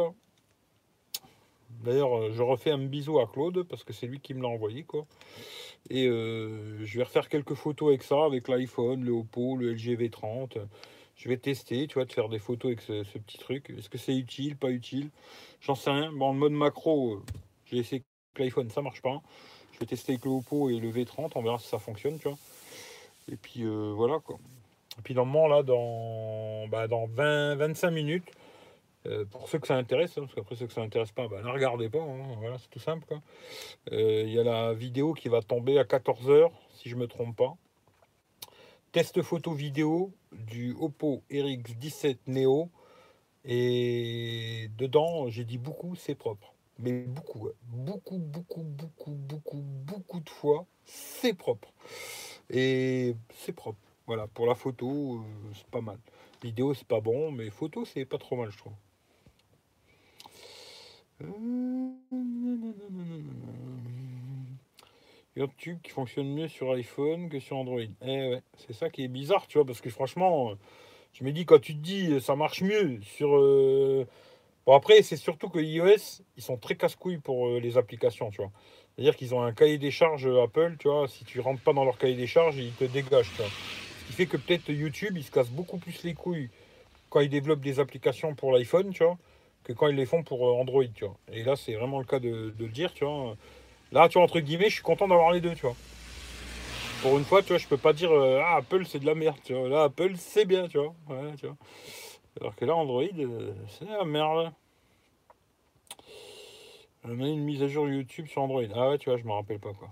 D'ailleurs, 1.84 2.18
euh, 2.18 2.30
je 2.32 2.42
refais 2.42 2.70
un 2.70 2.78
bisou 2.78 3.18
à 3.20 3.26
Claude 3.26 3.62
parce 3.64 3.84
que 3.84 3.92
c'est 3.92 4.06
lui 4.06 4.20
qui 4.20 4.34
me 4.34 4.42
l'a 4.42 4.48
envoyé. 4.48 4.84
quoi. 4.84 5.06
Et 5.90 6.06
euh, 6.06 6.84
je 6.84 6.98
vais 6.98 7.04
refaire 7.04 7.28
quelques 7.28 7.54
photos 7.54 7.88
avec 7.88 8.02
ça, 8.02 8.24
avec 8.24 8.48
l'iPhone, 8.48 9.04
le 9.04 9.12
Oppo, 9.12 9.56
le 9.56 9.72
LG 9.72 9.96
V30. 9.98 10.58
Je 11.16 11.28
vais 11.28 11.36
tester, 11.36 11.86
tu 11.86 11.94
vois, 11.94 12.04
de 12.04 12.12
faire 12.12 12.28
des 12.28 12.38
photos 12.38 12.70
avec 12.70 12.80
ce, 12.80 13.18
petit 13.18 13.38
truc. 13.38 13.70
Est-ce 13.70 13.88
que 13.88 13.98
c'est 13.98 14.16
utile, 14.16 14.56
pas 14.56 14.70
utile? 14.70 15.10
J'en 15.60 15.74
sais 15.74 15.90
rien. 15.90 16.12
Bon, 16.12 16.26
en 16.26 16.34
mode 16.34 16.52
macro, 16.52 17.22
j'ai 17.66 17.78
essayé 17.78 18.04
avec 18.34 18.46
l'iPhone, 18.46 18.70
ça 18.70 18.82
marche 18.82 19.02
pas. 19.02 19.20
Je 19.78 19.84
vais 19.84 19.86
tester 19.86 20.12
avec 20.12 20.24
le 20.24 20.32
Oppo 20.32 20.70
et 20.70 20.78
le 20.78 20.90
V30, 20.90 21.30
on 21.36 21.42
verra 21.42 21.58
si 21.58 21.68
ça 21.68 21.78
fonctionne, 21.78 22.18
tu 22.18 22.28
vois. 22.28 22.38
Et 23.30 23.36
puis 23.36 23.64
voilà 23.64 24.18
quoi. 24.18 24.38
Et 24.98 25.02
puis 25.02 25.14
normalement, 25.14 25.46
là, 25.46 25.62
dans, 25.62 26.66
bah, 26.68 26.88
dans 26.88 27.06
20, 27.06 27.54
25 27.54 27.90
minutes, 27.90 28.30
euh, 29.06 29.24
pour 29.26 29.48
ceux 29.48 29.58
que 29.58 29.66
ça 29.66 29.76
intéresse, 29.76 30.18
hein, 30.18 30.22
parce 30.22 30.34
qu'après 30.34 30.56
ceux 30.56 30.66
que 30.66 30.72
ça 30.72 30.80
n'intéresse 30.80 31.12
pas, 31.12 31.28
bah, 31.28 31.40
ne 31.40 31.48
regardez 31.48 31.88
pas, 31.88 32.00
hein, 32.02 32.36
voilà, 32.38 32.58
c'est 32.58 32.68
tout 32.68 32.80
simple. 32.80 33.06
Euh, 33.92 34.24
il 34.26 34.32
y 34.32 34.40
a 34.40 34.42
la 34.42 34.74
vidéo 34.74 35.14
qui 35.14 35.28
va 35.28 35.40
tomber 35.40 35.78
à 35.78 35.84
14h, 35.84 36.50
si 36.74 36.88
je 36.88 36.96
me 36.96 37.06
trompe 37.06 37.36
pas. 37.36 37.54
Test 38.90 39.22
photo 39.22 39.52
vidéo 39.52 40.12
du 40.32 40.74
Oppo 40.80 41.22
RX17 41.30 42.18
Neo. 42.26 42.70
Et 43.44 44.68
dedans, 44.76 45.28
j'ai 45.28 45.44
dit 45.44 45.58
beaucoup, 45.58 45.94
c'est 45.94 46.16
propre. 46.16 46.52
Mais 46.78 47.02
beaucoup, 47.02 47.50
beaucoup, 47.72 48.18
beaucoup, 48.18 48.62
beaucoup, 48.62 49.10
beaucoup, 49.10 49.60
beaucoup 49.60 50.20
de 50.20 50.30
fois, 50.30 50.64
c'est 50.84 51.34
propre. 51.34 51.72
Et 52.50 53.16
c'est 53.34 53.52
propre. 53.52 53.78
Voilà, 54.06 54.28
pour 54.28 54.46
la 54.46 54.54
photo, 54.54 55.16
euh, 55.16 55.52
c'est 55.54 55.66
pas 55.66 55.80
mal. 55.80 55.98
Vidéo, 56.42 56.72
c'est 56.74 56.86
pas 56.86 57.00
bon, 57.00 57.32
mais 57.32 57.50
photo, 57.50 57.84
c'est 57.84 58.04
pas 58.04 58.18
trop 58.18 58.36
mal, 58.36 58.50
je 58.50 58.58
trouve. 58.58 58.72
YouTube 65.36 65.78
qui 65.82 65.90
fonctionne 65.90 66.28
mieux 66.32 66.48
sur 66.48 66.70
iPhone 66.72 67.28
que 67.28 67.40
sur 67.40 67.56
Android. 67.56 67.80
Eh 68.02 68.06
ouais, 68.06 68.42
c'est 68.56 68.72
ça 68.72 68.88
qui 68.88 69.02
est 69.04 69.08
bizarre, 69.08 69.46
tu 69.48 69.58
vois, 69.58 69.66
parce 69.66 69.80
que 69.80 69.90
franchement, 69.90 70.52
je 71.12 71.24
me 71.24 71.32
dis, 71.32 71.44
quand 71.44 71.60
tu 71.60 71.74
te 71.74 71.80
dis 71.80 72.20
ça 72.20 72.36
marche 72.36 72.62
mieux 72.62 73.00
sur. 73.02 73.36
Euh, 73.36 74.06
bon, 74.68 74.76
après, 74.76 75.02
c'est 75.02 75.16
surtout 75.16 75.48
que 75.48 75.58
iOS, 75.58 76.22
ils 76.36 76.42
sont 76.44 76.58
très 76.58 76.76
casse-couilles 76.76 77.18
pour 77.18 77.48
euh, 77.48 77.58
les 77.58 77.76
applications, 77.76 78.30
tu 78.30 78.36
vois. 78.36 78.52
C'est-à-dire 78.94 79.16
qu'ils 79.16 79.34
ont 79.34 79.42
un 79.42 79.52
cahier 79.52 79.78
des 79.78 79.90
charges 79.90 80.28
Apple, 80.28 80.76
tu 80.78 80.88
vois, 80.88 81.08
si 81.08 81.24
tu 81.24 81.40
rentres 81.40 81.62
pas 81.62 81.72
dans 81.72 81.84
leur 81.84 81.98
cahier 81.98 82.16
des 82.16 82.28
charges, 82.28 82.56
ils 82.56 82.72
te 82.72 82.84
dégagent, 82.84 83.32
tu 83.34 83.42
vois 83.42 83.50
qui 84.08 84.14
fait 84.14 84.26
que 84.26 84.38
peut-être 84.38 84.70
YouTube, 84.70 85.16
il 85.16 85.22
se 85.22 85.30
casse 85.30 85.50
beaucoup 85.50 85.76
plus 85.76 86.02
les 86.02 86.14
couilles 86.14 86.48
quand 87.10 87.20
ils 87.20 87.28
développent 87.28 87.60
des 87.60 87.78
applications 87.78 88.34
pour 88.34 88.52
l'iPhone, 88.52 88.90
tu 88.90 89.04
vois, 89.04 89.18
que 89.64 89.74
quand 89.74 89.88
ils 89.88 89.96
les 89.96 90.06
font 90.06 90.22
pour 90.22 90.48
euh, 90.48 90.60
Android, 90.60 90.84
tu 90.94 91.04
vois. 91.04 91.16
Et 91.30 91.44
là, 91.44 91.56
c'est 91.56 91.74
vraiment 91.74 91.98
le 91.98 92.06
cas 92.06 92.18
de, 92.18 92.54
le 92.58 92.68
dire, 92.68 92.94
tu 92.94 93.04
vois. 93.04 93.36
Là, 93.92 94.08
tu 94.08 94.14
vois, 94.14 94.22
entre 94.22 94.40
guillemets, 94.40 94.70
je 94.70 94.74
suis 94.74 94.82
content 94.82 95.08
d'avoir 95.08 95.30
les 95.30 95.42
deux, 95.42 95.54
tu 95.54 95.62
vois. 95.62 95.76
Pour 97.02 97.18
une 97.18 97.24
fois, 97.24 97.42
tu 97.42 97.48
vois, 97.48 97.58
je 97.58 97.66
peux 97.66 97.76
pas 97.76 97.92
dire 97.92 98.10
euh, 98.10 98.40
ah 98.42 98.56
Apple 98.56 98.84
c'est 98.86 98.98
de 98.98 99.06
la 99.06 99.14
merde, 99.14 99.36
tu 99.44 99.52
vois. 99.52 99.68
Là, 99.68 99.82
Apple 99.84 100.14
c'est 100.16 100.46
bien, 100.46 100.68
tu 100.68 100.78
vois. 100.78 100.94
Alors 102.40 102.54
que 102.54 102.64
là, 102.64 102.74
Android, 102.74 103.02
euh, 103.18 103.52
c'est 103.68 103.86
la 103.86 104.04
merde. 104.04 104.52
On 107.04 107.20
a 107.20 107.28
une 107.28 107.44
mise 107.44 107.62
à 107.62 107.68
jour 107.68 107.88
YouTube 107.88 108.26
sur 108.26 108.42
Android. 108.42 108.62
Ah 108.74 108.90
ouais, 108.90 108.98
tu 108.98 109.08
vois, 109.08 109.18
je 109.18 109.24
me 109.24 109.32
rappelle 109.32 109.58
pas 109.58 109.72
quoi. 109.72 109.88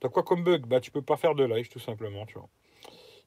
T'as 0.00 0.08
quoi 0.08 0.22
comme 0.22 0.42
bug? 0.42 0.66
Bah, 0.66 0.80
tu 0.80 0.90
peux 0.90 1.02
pas 1.02 1.16
faire 1.16 1.34
de 1.34 1.44
live 1.44 1.68
tout 1.68 1.78
simplement, 1.78 2.26
tu 2.26 2.34
vois. 2.34 2.48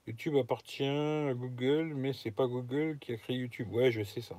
YouTube 0.08 0.36
appartient 0.36 0.84
à 0.84 1.34
Google, 1.34 1.94
mais 1.96 2.14
c'est 2.14 2.32
pas 2.32 2.48
Google 2.48 2.98
qui 3.00 3.14
a 3.14 3.18
créé 3.18 3.38
YouTube. 3.38 3.72
Ouais, 3.72 3.92
je 3.92 4.04
sais 4.04 4.22
ça. 4.22 4.36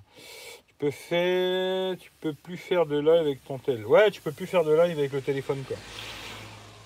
Tu 0.67 0.75
peux 0.79 0.91
faire, 0.91 1.97
tu 1.97 2.11
peux 2.21 2.35
plus 2.35 2.57
faire 2.57 2.87
de 2.87 2.99
live 2.99 3.09
avec 3.09 3.45
ton 3.45 3.59
tel. 3.59 3.87
Ouais, 3.87 4.11
tu 4.11 4.21
peux 4.21 4.33
plus 4.33 4.47
faire 4.47 4.65
de 4.65 4.73
live 4.73 4.99
avec 4.99 5.13
le 5.13 5.23
téléphone 5.23 5.63
quoi. 5.67 5.77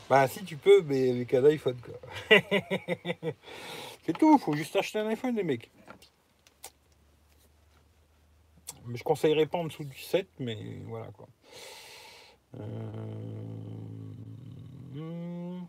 Bah 0.08 0.28
si 0.28 0.44
tu 0.44 0.56
peux, 0.56 0.82
mais 0.82 1.10
avec 1.10 1.34
un 1.34 1.44
iPhone 1.46 1.78
quoi. 1.80 1.94
c'est 4.04 4.16
tout, 4.16 4.38
faut 4.38 4.54
juste 4.54 4.76
acheter 4.76 4.98
un 4.98 5.08
iPhone 5.08 5.34
les 5.34 5.42
mecs. 5.42 5.70
Je 8.94 9.02
conseillerais 9.02 9.46
pas 9.46 9.58
en 9.58 9.64
dessous 9.64 9.84
du 9.84 9.98
7, 9.98 10.28
mais 10.38 10.56
voilà 10.86 11.08
quoi. 11.08 11.28
Euh, 12.58 12.62
hmm. 14.94 15.66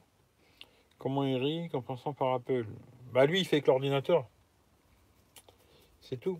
Comment 0.97 1.25
Eric 1.25 1.73
en 1.73 1.81
passant 1.81 2.13
par 2.13 2.33
Apple? 2.33 2.65
Bah 3.13 3.25
lui 3.25 3.39
il 3.39 3.45
fait 3.45 3.57
avec 3.57 3.67
l'ordinateur. 3.67 4.27
C'est 6.01 6.19
tout. 6.19 6.39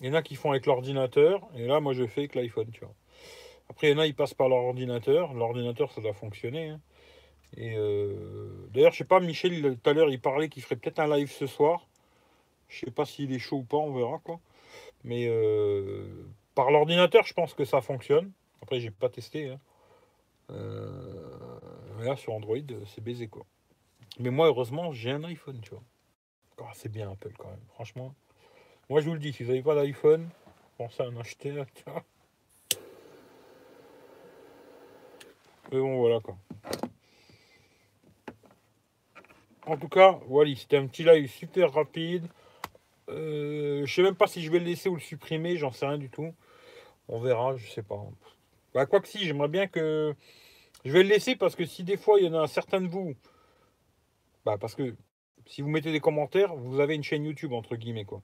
Il 0.00 0.06
y 0.06 0.10
en 0.10 0.14
a 0.14 0.22
qui 0.22 0.34
font 0.34 0.50
avec 0.50 0.66
l'ordinateur, 0.66 1.46
et 1.54 1.66
là 1.66 1.80
moi 1.80 1.94
je 1.94 2.06
fais 2.06 2.22
avec 2.22 2.34
l'iPhone, 2.34 2.70
tu 2.70 2.80
vois. 2.80 2.94
Après 3.70 3.88
il 3.88 3.92
y 3.92 3.94
en 3.94 3.98
a 3.98 4.06
ils 4.06 4.14
passent 4.14 4.34
par 4.34 4.48
leur 4.48 4.58
ordinateur, 4.58 5.32
l'ordinateur 5.32 5.90
ça 5.92 6.00
doit 6.00 6.12
fonctionner. 6.12 6.70
Hein. 6.70 6.80
Et 7.56 7.76
euh, 7.76 8.68
d'ailleurs 8.72 8.92
je 8.92 8.98
sais 8.98 9.04
pas, 9.04 9.20
Michel 9.20 9.78
tout 9.82 9.90
à 9.90 9.92
l'heure 9.92 10.10
il 10.10 10.20
parlait 10.20 10.48
qu'il 10.48 10.62
ferait 10.62 10.76
peut-être 10.76 10.98
un 10.98 11.16
live 11.16 11.30
ce 11.30 11.46
soir. 11.46 11.86
Je 12.68 12.80
sais 12.80 12.90
pas 12.90 13.04
s'il 13.04 13.32
est 13.32 13.38
chaud 13.38 13.58
ou 13.58 13.64
pas, 13.64 13.76
on 13.76 13.92
verra 13.92 14.18
quoi. 14.18 14.40
Mais 15.04 15.26
euh, 15.28 16.26
par 16.54 16.70
l'ordinateur 16.70 17.24
je 17.26 17.34
pense 17.34 17.54
que 17.54 17.64
ça 17.64 17.80
fonctionne. 17.80 18.32
Après 18.62 18.80
j'ai 18.80 18.90
pas 18.90 19.08
testé. 19.08 19.50
Hein. 19.50 19.60
Euh, 20.50 21.58
là, 22.00 22.16
sur 22.16 22.32
Android, 22.32 22.56
c'est 22.86 23.02
baisé, 23.02 23.28
quoi. 23.28 23.44
Mais 24.18 24.30
moi, 24.30 24.46
heureusement, 24.46 24.92
j'ai 24.92 25.10
un 25.10 25.24
iPhone, 25.24 25.60
tu 25.60 25.70
vois. 25.70 25.82
Ah, 26.58 26.70
c'est 26.74 26.90
bien 26.90 27.10
Apple, 27.10 27.32
quand 27.38 27.48
même. 27.48 27.64
Franchement. 27.74 28.14
Moi, 28.88 29.00
je 29.00 29.08
vous 29.08 29.14
le 29.14 29.18
dis, 29.18 29.32
si 29.32 29.42
vous 29.42 29.50
n'avez 29.50 29.62
pas 29.62 29.74
d'iPhone, 29.74 30.28
pensez 30.78 31.02
à 31.02 31.08
en 31.08 31.16
acheter, 31.16 31.52
tu. 31.74 31.84
Mais 35.72 35.80
bon, 35.80 35.98
voilà, 35.98 36.20
quoi. 36.20 36.36
En 39.66 39.76
tout 39.76 39.88
cas, 39.88 40.20
voilà, 40.28 40.54
c'était 40.54 40.76
un 40.76 40.86
petit 40.86 41.02
live 41.02 41.28
super 41.28 41.72
rapide. 41.72 42.28
Euh, 43.08 43.86
je 43.86 43.94
sais 43.94 44.02
même 44.02 44.16
pas 44.16 44.26
si 44.26 44.42
je 44.42 44.50
vais 44.50 44.58
le 44.58 44.64
laisser 44.64 44.88
ou 44.88 44.94
le 44.94 45.00
supprimer, 45.00 45.56
j'en 45.56 45.72
sais 45.72 45.86
rien 45.86 45.98
du 45.98 46.10
tout. 46.10 46.34
On 47.08 47.20
verra, 47.20 47.56
je 47.56 47.68
sais 47.70 47.82
pas. 47.82 48.02
Bah, 48.74 48.86
quoi 48.86 49.00
que 49.00 49.08
si, 49.08 49.24
j'aimerais 49.24 49.48
bien 49.48 49.66
que. 49.66 50.14
Je 50.84 50.92
vais 50.92 51.02
le 51.02 51.08
laisser 51.08 51.36
parce 51.36 51.56
que 51.56 51.64
si 51.64 51.82
des 51.84 51.96
fois 51.96 52.20
il 52.20 52.26
y 52.26 52.28
en 52.28 52.34
a 52.34 52.40
un 52.40 52.46
certain 52.46 52.80
de 52.80 52.88
vous. 52.88 53.14
Bah, 54.44 54.58
parce 54.58 54.74
que 54.74 54.94
si 55.46 55.62
vous 55.62 55.68
mettez 55.68 55.92
des 55.92 56.00
commentaires, 56.00 56.54
vous 56.54 56.80
avez 56.80 56.94
une 56.94 57.02
chaîne 57.02 57.24
YouTube, 57.24 57.52
entre 57.52 57.76
guillemets, 57.76 58.04
quoi. 58.04 58.22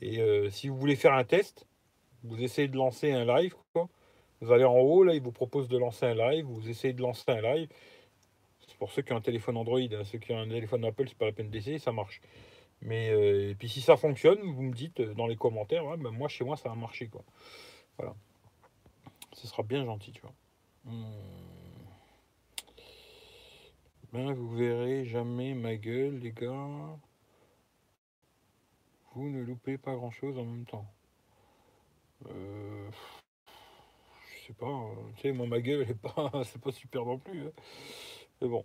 Et 0.00 0.20
euh, 0.20 0.50
si 0.50 0.68
vous 0.68 0.76
voulez 0.76 0.96
faire 0.96 1.14
un 1.14 1.24
test, 1.24 1.66
vous 2.24 2.42
essayez 2.42 2.68
de 2.68 2.76
lancer 2.76 3.12
un 3.12 3.24
live. 3.24 3.54
Vous 4.40 4.52
allez 4.52 4.64
en 4.64 4.78
haut, 4.78 5.04
là, 5.04 5.14
il 5.14 5.22
vous 5.22 5.32
propose 5.32 5.68
de 5.68 5.78
lancer 5.78 6.06
un 6.06 6.14
live, 6.14 6.44
vous 6.46 6.68
essayez 6.68 6.92
de 6.94 7.00
lancer 7.00 7.24
un 7.28 7.40
live. 7.40 7.68
C'est 8.66 8.76
pour 8.76 8.90
ceux 8.90 9.02
qui 9.02 9.12
ont 9.12 9.16
un 9.16 9.20
téléphone 9.20 9.56
Android, 9.56 9.78
hein. 9.78 10.04
ceux 10.04 10.18
qui 10.18 10.32
ont 10.32 10.38
un 10.38 10.48
téléphone 10.48 10.84
Apple, 10.84 11.04
c'est 11.08 11.16
pas 11.16 11.26
la 11.26 11.32
peine 11.32 11.50
d'essayer, 11.50 11.78
ça 11.78 11.92
marche. 11.92 12.20
Mais 12.84 13.10
euh, 13.10 13.50
et 13.50 13.54
puis 13.54 13.68
si 13.68 13.80
ça 13.80 13.96
fonctionne, 13.96 14.40
vous 14.40 14.62
me 14.62 14.72
dites 14.72 15.00
euh, 15.00 15.14
dans 15.14 15.26
les 15.26 15.36
commentaires, 15.36 15.84
ben, 15.96 16.10
moi 16.10 16.28
chez 16.28 16.44
moi 16.44 16.56
ça 16.56 16.70
a 16.70 16.74
marché 16.74 17.08
quoi. 17.08 17.24
Voilà 17.98 18.14
ce 19.34 19.48
sera 19.48 19.62
bien 19.62 19.84
gentil, 19.84 20.12
tu 20.12 20.22
vois. 20.22 20.34
Hmm. 20.84 21.04
Ben, 24.12 24.32
vous 24.32 24.56
verrez 24.56 25.04
jamais 25.04 25.54
ma 25.54 25.76
gueule, 25.76 26.18
les 26.18 26.32
gars. 26.32 26.98
Vous 29.14 29.28
ne 29.28 29.42
loupez 29.42 29.76
pas 29.76 29.94
grand 29.94 30.10
chose 30.10 30.38
en 30.38 30.44
même 30.44 30.64
temps. 30.64 30.86
Euh, 32.26 32.90
je 34.38 34.46
sais 34.46 34.52
pas, 34.54 34.66
euh, 34.66 34.94
tu 35.16 35.22
sais, 35.22 35.32
moi 35.32 35.46
ma 35.46 35.60
gueule, 35.60 35.82
est 35.82 35.94
pas, 35.94 36.30
c'est 36.44 36.60
pas 36.60 36.72
super 36.72 37.04
non 37.04 37.18
plus. 37.18 37.46
Hein. 37.46 37.52
Mais 38.40 38.48
bon. 38.48 38.64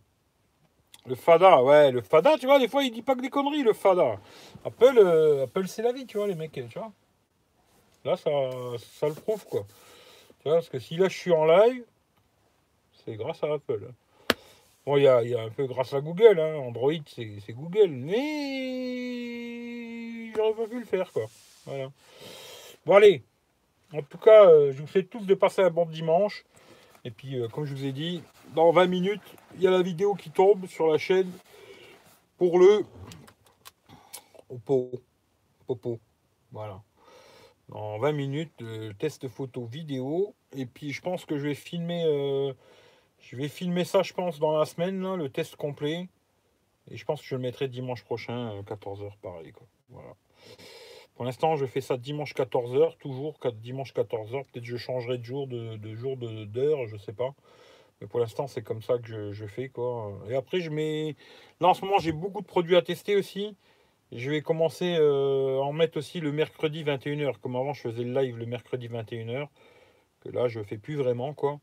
Le 1.05 1.15
Fada, 1.15 1.63
ouais, 1.63 1.91
le 1.91 2.01
Fada, 2.01 2.37
tu 2.37 2.45
vois, 2.45 2.59
des 2.59 2.67
fois 2.67 2.83
il 2.83 2.91
dit 2.91 3.01
pas 3.01 3.15
que 3.15 3.21
des 3.21 3.29
conneries, 3.29 3.63
le 3.63 3.73
Fada. 3.73 4.19
Apple, 4.65 4.97
euh, 4.97 5.45
Apple 5.45 5.67
c'est 5.67 5.81
la 5.81 5.91
vie, 5.93 6.05
tu 6.05 6.17
vois, 6.17 6.27
les 6.27 6.35
mecs, 6.35 6.51
tu 6.51 6.61
vois. 6.75 6.91
Là, 8.05 8.15
ça, 8.15 8.29
ça 8.77 9.07
le 9.07 9.13
prouve, 9.13 9.45
quoi. 9.45 9.65
Tu 10.39 10.43
vois, 10.45 10.55
parce 10.55 10.69
que 10.69 10.79
si 10.79 10.95
là 10.97 11.09
je 11.09 11.17
suis 11.17 11.31
en 11.31 11.45
live, 11.45 11.83
c'est 13.03 13.15
grâce 13.15 13.43
à 13.43 13.53
Apple. 13.53 13.91
Bon, 14.85 14.97
il 14.97 15.03
y 15.03 15.07
a, 15.07 15.19
un 15.19 15.49
peu 15.49 15.67
grâce 15.67 15.93
à 15.93 16.01
Google, 16.01 16.39
hein. 16.39 16.55
Android 16.57 16.91
c'est 17.07 17.53
Google, 17.53 17.89
mais 17.89 19.11
j'aurais 20.35 20.53
pas 20.53 20.67
pu 20.67 20.79
le 20.79 20.85
faire, 20.85 21.11
quoi. 21.11 21.25
Voilà. 21.65 21.91
Bon, 22.85 22.95
allez, 22.95 23.23
en 23.93 24.01
tout 24.01 24.17
cas, 24.17 24.45
euh, 24.45 24.71
je 24.71 24.81
vous 24.81 24.87
souhaite 24.87 25.09
tous 25.09 25.25
de 25.25 25.33
passer 25.33 25.61
un 25.61 25.69
bon 25.69 25.85
dimanche. 25.85 26.45
Et 27.05 27.11
puis, 27.11 27.39
euh, 27.39 27.47
comme 27.47 27.65
je 27.65 27.73
vous 27.73 27.85
ai 27.85 27.91
dit, 27.91 28.21
dans 28.55 28.71
20 28.71 28.87
minutes, 28.87 29.21
il 29.55 29.61
y 29.61 29.67
a 29.67 29.71
la 29.71 29.81
vidéo 29.81 30.15
qui 30.15 30.29
tombe 30.29 30.65
sur 30.67 30.87
la 30.87 30.97
chaîne 30.97 31.31
pour 32.37 32.59
le 32.59 32.85
Oppo. 34.49 34.91
Popo. 35.67 35.99
Voilà 36.51 36.81
en 37.71 37.99
20 37.99 38.11
minutes 38.13 38.51
de 38.59 38.91
test 38.93 39.27
photo 39.27 39.65
vidéo. 39.65 40.35
Et 40.55 40.65
puis 40.65 40.91
je 40.91 41.01
pense 41.01 41.25
que 41.25 41.37
je 41.37 41.47
vais 41.47 41.55
filmer, 41.55 42.03
euh, 42.05 42.53
je 43.19 43.35
vais 43.35 43.47
filmer 43.47 43.83
ça, 43.83 44.03
je 44.03 44.13
pense, 44.13 44.39
dans 44.39 44.57
la 44.57 44.65
semaine, 44.65 45.15
le 45.15 45.29
test 45.29 45.55
complet. 45.55 46.07
Et 46.89 46.97
je 46.97 47.05
pense 47.05 47.21
que 47.21 47.27
je 47.27 47.35
le 47.35 47.41
mettrai 47.41 47.67
dimanche 47.67 48.03
prochain, 48.03 48.61
14h, 48.61 49.03
euh, 49.03 49.09
pareil. 49.21 49.51
Quoi. 49.51 49.67
Pour 51.15 51.25
l'instant, 51.25 51.55
je 51.55 51.65
fais 51.65 51.81
ça 51.81 51.97
dimanche 51.97 52.33
14h, 52.33 52.97
toujours 52.97 53.37
dimanche 53.53 53.93
14h. 53.93 54.45
Peut-être 54.45 54.65
je 54.65 54.77
changerai 54.77 55.17
de 55.17 55.23
jour, 55.23 55.47
de, 55.47 55.75
de 55.75 55.95
jour, 55.95 56.17
d'heure, 56.17 56.87
je 56.87 56.97
sais 56.97 57.13
pas. 57.13 57.35
Mais 58.01 58.07
pour 58.07 58.19
l'instant, 58.19 58.47
c'est 58.47 58.61
comme 58.61 58.81
ça 58.81 58.97
que 58.97 59.31
je, 59.31 59.45
fais. 59.45 59.69
Quoi. 59.69 60.17
Et 60.29 60.35
après, 60.35 60.61
je 60.61 60.69
mets. 60.69 61.15
Là, 61.59 61.67
en 61.69 61.73
ce 61.73 61.83
moment, 61.83 61.99
j'ai 61.99 62.13
beaucoup 62.13 62.41
de 62.41 62.47
produits 62.47 62.77
à 62.77 62.81
tester 62.81 63.15
aussi. 63.15 63.55
Je 64.11 64.31
vais 64.31 64.41
commencer 64.41 64.95
euh, 64.99 65.59
à 65.59 65.63
en 65.63 65.73
mettre 65.73 65.97
aussi 65.97 66.19
le 66.19 66.31
mercredi 66.31 66.83
21h. 66.83 67.37
Comme 67.39 67.55
avant, 67.55 67.73
je 67.73 67.81
faisais 67.81 68.03
le 68.03 68.13
live 68.13 68.37
le 68.37 68.45
mercredi 68.45 68.87
21h. 68.87 69.47
Que 70.21 70.29
là, 70.29 70.47
je 70.47 70.61
fais 70.63 70.77
plus 70.77 70.95
vraiment, 70.95 71.33
quoi. 71.33 71.59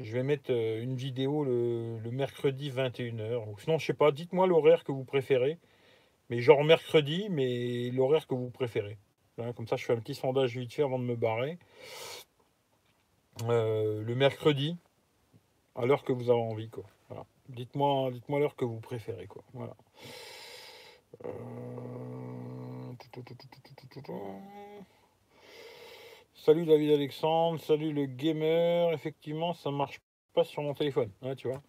Je 0.00 0.12
vais 0.12 0.22
mettre 0.22 0.50
euh, 0.52 0.82
une 0.82 0.96
vidéo 0.96 1.44
le, 1.44 2.00
mercredi 2.10 2.70
21h. 2.70 3.60
sinon, 3.60 3.78
je 3.78 3.86
sais 3.86 3.94
pas, 3.94 4.12
dites-moi 4.12 4.46
l'horaire 4.46 4.84
que 4.84 4.92
vous 4.92 5.04
préférez. 5.04 5.58
Mais 6.30 6.40
genre 6.40 6.64
mercredi, 6.64 7.28
mais 7.30 7.90
l'horaire 7.90 8.26
que 8.26 8.34
vous 8.34 8.50
préférez. 8.50 8.98
comme 9.54 9.68
ça, 9.68 9.76
je 9.76 9.84
fais 9.84 9.92
un 9.92 10.00
petit 10.00 10.14
sondage 10.14 10.56
vite 10.56 10.74
fait 10.74 10.82
avant 10.82 10.98
de 10.98 11.04
me 11.04 11.16
barrer. 11.16 11.58
Euh, 13.48 14.02
le 14.02 14.14
mercredi, 14.14 14.76
à 15.76 15.86
l'heure 15.86 16.02
que 16.04 16.12
vous 16.12 16.30
avez 16.30 16.40
envie, 16.40 16.70
quoi. 16.70 16.84
Dites-moi 17.48 18.10
dites 18.10 18.28
l'heure 18.28 18.56
que 18.56 18.64
vous 18.64 18.80
préférez, 18.80 19.26
quoi. 19.26 19.42
Voilà. 19.52 19.76
Euh, 21.24 21.30
salut 26.34 26.66
David 26.66 26.90
Alexandre, 26.92 27.60
salut 27.60 27.92
le 27.92 28.06
gamer. 28.06 28.92
Effectivement, 28.92 29.54
ça 29.54 29.70
marche 29.70 30.00
pas 30.34 30.44
sur 30.44 30.62
mon 30.62 30.74
téléphone, 30.74 31.10
hein, 31.22 31.36
tu 31.36 31.48
vois. 31.48 31.62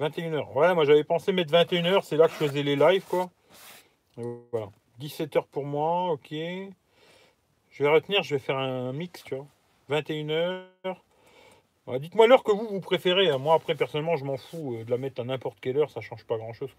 21h. 0.00 0.52
Ouais, 0.52 0.74
moi 0.74 0.84
j'avais 0.84 1.04
pensé 1.04 1.32
mettre 1.32 1.52
21h, 1.52 2.02
c'est 2.02 2.16
là 2.16 2.26
que 2.26 2.32
je 2.32 2.38
faisais 2.38 2.62
les 2.62 2.76
lives, 2.76 3.04
quoi. 3.08 3.30
voilà. 4.16 4.70
17h 5.00 5.46
pour 5.50 5.64
moi, 5.64 6.12
ok. 6.12 6.30
Je 6.30 7.82
vais 7.82 7.88
retenir, 7.88 8.22
je 8.22 8.36
vais 8.36 8.38
faire 8.38 8.58
un 8.58 8.92
mix, 8.92 9.24
tu 9.24 9.34
vois. 9.34 9.46
21h. 9.90 10.66
Dites-moi 11.88 12.28
l'heure 12.28 12.44
que 12.44 12.52
vous, 12.52 12.68
vous 12.68 12.80
préférez. 12.80 13.30
Hein. 13.30 13.38
Moi, 13.38 13.54
après, 13.54 13.74
personnellement, 13.74 14.16
je 14.16 14.24
m'en 14.24 14.36
fous 14.36 14.76
euh, 14.76 14.84
de 14.84 14.90
la 14.90 14.98
mettre 14.98 15.20
à 15.20 15.24
n'importe 15.24 15.58
quelle 15.60 15.78
heure, 15.78 15.90
ça 15.90 16.00
change 16.00 16.24
pas 16.24 16.36
grand-chose. 16.36 16.70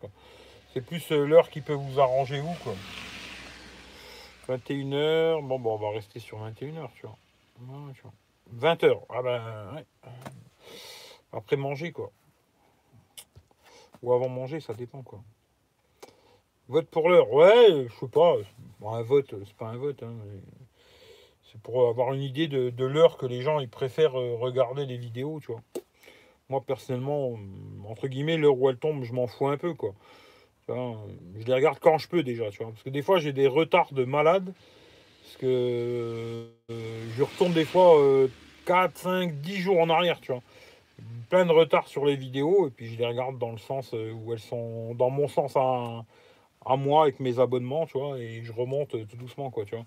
C'est 0.73 0.81
plus 0.81 1.11
euh, 1.11 1.25
l'heure 1.25 1.49
qui 1.49 1.61
peut 1.61 1.73
vous 1.73 1.99
arranger 1.99 2.39
vous, 2.39 2.55
quoi. 2.63 2.73
21h, 4.47 5.45
bon, 5.45 5.59
bon, 5.59 5.73
on 5.73 5.77
va 5.77 5.91
rester 5.91 6.19
sur 6.19 6.39
21h, 6.39 6.89
tu 6.95 7.05
vois. 7.05 7.17
20h, 8.55 8.99
ah 9.09 9.21
ben, 9.21 9.75
ouais. 9.75 9.85
Après 11.33 11.55
manger, 11.55 11.91
quoi. 11.91 12.11
Ou 14.01 14.13
avant 14.13 14.29
manger, 14.29 14.59
ça 14.59 14.73
dépend, 14.73 15.01
quoi. 15.01 15.21
Vote 16.69 16.87
pour 16.87 17.09
l'heure, 17.09 17.31
ouais, 17.31 17.87
je 17.89 17.95
sais 17.99 18.07
pas. 18.07 18.35
un 18.85 19.01
vote, 19.01 19.35
c'est 19.45 19.55
pas 19.55 19.67
un 19.67 19.77
vote, 19.77 20.01
hein, 20.01 20.13
c'est 21.53 21.61
pour 21.61 21.87
avoir 21.87 22.13
une 22.13 22.21
idée 22.21 22.47
de, 22.47 22.85
l'heure 22.85 23.17
que 23.17 23.25
les 23.25 23.41
gens 23.41 23.59
ils 23.59 23.69
préfèrent 23.69 24.19
euh, 24.19 24.35
regarder 24.35 24.85
les 24.85 24.97
vidéos, 24.97 25.39
tu 25.39 25.51
vois. 25.51 25.61
Moi, 26.49 26.61
personnellement, 26.61 27.37
entre 27.87 28.07
guillemets, 28.07 28.37
l'heure 28.37 28.57
où 28.57 28.69
elle 28.69 28.77
tombe, 28.77 29.03
je 29.03 29.13
m'en 29.13 29.27
fous 29.27 29.47
un 29.47 29.57
peu, 29.57 29.73
quoi 29.73 29.93
je 30.67 31.45
les 31.45 31.53
regarde 31.53 31.79
quand 31.79 31.97
je 31.97 32.07
peux 32.07 32.23
déjà, 32.23 32.49
tu 32.49 32.59
vois. 32.59 32.71
Parce 32.71 32.83
que 32.83 32.89
des 32.89 33.01
fois, 33.01 33.19
j'ai 33.19 33.33
des 33.33 33.47
retards 33.47 33.93
de 33.93 34.05
malade. 34.05 34.53
Parce 35.23 35.37
que 35.37 36.47
euh, 36.69 37.11
je 37.17 37.23
retourne 37.23 37.53
des 37.53 37.65
fois 37.65 37.97
4, 38.65 38.97
5, 38.97 39.41
10 39.41 39.57
jours 39.57 39.79
en 39.79 39.89
arrière, 39.89 40.19
tu 40.21 40.31
vois. 40.31 40.41
Plein 41.29 41.45
de 41.45 41.51
retard 41.51 41.87
sur 41.87 42.05
les 42.05 42.15
vidéos, 42.15 42.67
et 42.67 42.69
puis 42.69 42.87
je 42.87 42.97
les 42.97 43.05
regarde 43.05 43.39
dans 43.39 43.51
le 43.51 43.57
sens 43.57 43.93
euh, 43.93 44.13
où 44.13 44.31
elles 44.31 44.39
sont 44.39 44.93
dans 44.93 45.09
mon 45.09 45.27
sens 45.27 45.55
à, 45.55 46.05
à 46.65 46.75
moi 46.75 47.03
avec 47.03 47.19
mes 47.19 47.39
abonnements, 47.39 47.87
tu 47.87 47.97
vois, 47.97 48.19
et 48.19 48.43
je 48.43 48.53
remonte 48.53 48.89
tout 48.89 49.17
doucement, 49.17 49.49
quoi, 49.49 49.65
tu 49.65 49.75
vois. 49.75 49.85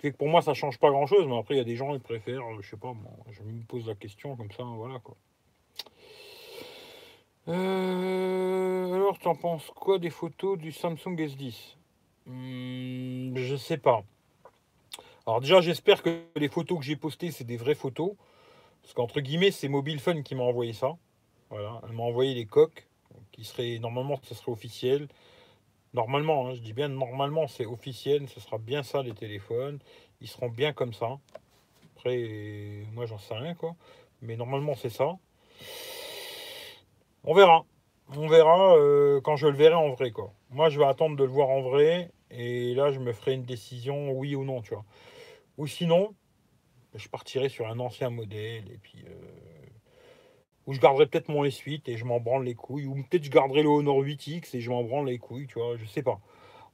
Ce 0.00 0.02
qui 0.02 0.08
fait 0.08 0.12
que 0.12 0.16
pour 0.16 0.28
moi, 0.30 0.40
ça 0.40 0.54
change 0.54 0.78
pas 0.78 0.88
grand 0.88 1.04
chose, 1.04 1.26
mais 1.26 1.36
après, 1.36 1.52
il 1.52 1.58
y 1.58 1.60
a 1.60 1.64
des 1.64 1.76
gens 1.76 1.92
qui 1.92 1.98
préfèrent, 1.98 2.42
je 2.58 2.70
sais 2.70 2.78
pas, 2.78 2.94
je 3.32 3.42
me 3.42 3.62
pose 3.64 3.86
la 3.86 3.94
question 3.94 4.34
comme 4.34 4.50
ça, 4.50 4.62
voilà, 4.62 4.98
quoi. 5.00 5.14
Euh, 7.48 8.94
alors, 8.94 9.18
tu 9.18 9.28
en 9.28 9.34
penses 9.34 9.70
quoi 9.74 9.98
des 9.98 10.08
photos 10.08 10.56
du 10.56 10.72
Samsung 10.72 11.16
S10 11.16 11.76
hmm, 12.24 13.36
Je 13.36 13.56
sais 13.56 13.76
pas. 13.76 14.02
Alors 15.26 15.42
déjà, 15.42 15.60
j'espère 15.60 16.02
que 16.02 16.22
les 16.34 16.48
photos 16.48 16.78
que 16.78 16.84
j'ai 16.86 16.96
postées, 16.96 17.30
c'est 17.30 17.44
des 17.44 17.58
vraies 17.58 17.74
photos. 17.74 18.12
Parce 18.80 18.94
qu'entre 18.94 19.20
guillemets, 19.20 19.50
c'est 19.50 19.68
Mobile 19.68 20.00
Fun 20.00 20.22
qui 20.22 20.34
m'a 20.34 20.44
envoyé 20.44 20.72
ça. 20.72 20.96
Voilà, 21.50 21.78
elle 21.86 21.92
m'a 21.92 22.04
envoyé 22.04 22.32
les 22.32 22.46
coques, 22.46 22.88
qui 23.32 23.44
seraient, 23.44 23.78
normalement, 23.78 24.18
ce 24.22 24.34
serait 24.34 24.50
officiel. 24.50 25.08
Normalement, 25.92 26.48
hein, 26.48 26.54
je 26.54 26.60
dis 26.60 26.72
bien 26.72 26.88
normalement, 26.88 27.48
c'est 27.48 27.66
officiel, 27.66 28.28
ce 28.28 28.40
sera 28.40 28.58
bien 28.58 28.82
ça 28.82 29.02
les 29.02 29.12
téléphones. 29.12 29.78
Ils 30.20 30.28
seront 30.28 30.48
bien 30.48 30.72
comme 30.72 30.92
ça. 30.92 31.18
Après, 31.96 32.84
moi, 32.92 33.06
j'en 33.06 33.18
sais 33.18 33.34
rien, 33.34 33.54
quoi. 33.54 33.74
Mais 34.22 34.36
normalement, 34.36 34.74
c'est 34.74 34.90
ça. 34.90 35.16
On 37.24 37.34
verra. 37.34 37.64
On 38.16 38.28
verra 38.28 38.76
euh, 38.76 39.20
quand 39.20 39.36
je 39.36 39.46
le 39.46 39.56
verrai 39.56 39.74
en 39.74 39.90
vrai, 39.90 40.10
quoi. 40.10 40.32
Moi, 40.50 40.68
je 40.68 40.78
vais 40.78 40.86
attendre 40.86 41.16
de 41.16 41.24
le 41.24 41.30
voir 41.30 41.48
en 41.48 41.62
vrai. 41.62 42.10
Et 42.30 42.74
là, 42.74 42.92
je 42.92 43.00
me 43.00 43.12
ferai 43.12 43.34
une 43.34 43.44
décision, 43.44 44.12
oui 44.12 44.34
ou 44.36 44.44
non, 44.44 44.62
tu 44.62 44.74
vois. 44.74 44.84
Ou 45.58 45.66
sinon, 45.66 46.14
je 46.94 47.08
partirai 47.08 47.48
sur 47.48 47.66
un 47.66 47.78
ancien 47.80 48.10
modèle 48.10 48.70
et 48.70 48.78
puis. 48.78 49.04
Euh, 49.06 49.49
ou 50.66 50.72
je 50.72 50.80
garderai 50.80 51.06
peut-être 51.06 51.28
mon 51.28 51.44
S8 51.44 51.82
et 51.86 51.96
je 51.96 52.04
m'en 52.04 52.20
branle 52.20 52.44
les 52.44 52.54
couilles. 52.54 52.86
Ou 52.86 52.94
peut-être 52.94 53.24
je 53.24 53.30
garderai 53.30 53.62
le 53.62 53.68
Honor 53.68 54.02
8X 54.02 54.56
et 54.56 54.60
je 54.60 54.70
m'en 54.70 54.84
branle 54.84 55.06
les 55.06 55.18
couilles, 55.18 55.46
tu 55.46 55.58
vois. 55.58 55.76
Je 55.76 55.84
sais 55.86 56.02
pas. 56.02 56.20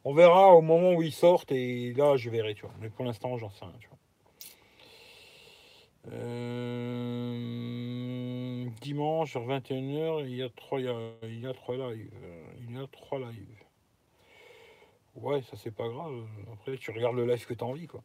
On 0.04 0.14
verra 0.14 0.54
au 0.54 0.62
moment 0.62 0.92
où 0.92 1.02
ils 1.02 1.12
sortent 1.12 1.52
et 1.52 1.92
là 1.94 2.16
je 2.16 2.30
verrai, 2.30 2.54
tu 2.54 2.62
vois. 2.62 2.74
Mais 2.80 2.90
pour 2.90 3.04
l'instant, 3.04 3.36
j'en 3.38 3.50
sais 3.50 3.64
rien. 3.64 3.72
Euh, 6.12 7.46
dimanche, 8.80 9.36
vers 9.36 9.60
21h, 9.60 10.24
il 10.26 10.36
y 10.36 10.42
a 10.42 10.48
trois, 10.50 10.80
il 10.80 10.86
y 10.86 11.46
a, 11.46 11.52
trois 11.54 11.76
lives. 11.76 12.10
Il 12.60 12.72
y 12.72 12.78
a 12.78 12.86
trois 12.86 13.18
lives. 13.18 13.64
Ouais, 15.16 15.42
ça 15.42 15.56
c'est 15.56 15.74
pas 15.74 15.88
grave. 15.88 16.26
Après, 16.52 16.76
tu 16.76 16.90
regardes 16.90 17.16
le 17.16 17.26
live 17.26 17.46
que 17.46 17.54
tu 17.54 17.64
as 17.64 17.66
envie, 17.66 17.86
quoi. 17.86 18.02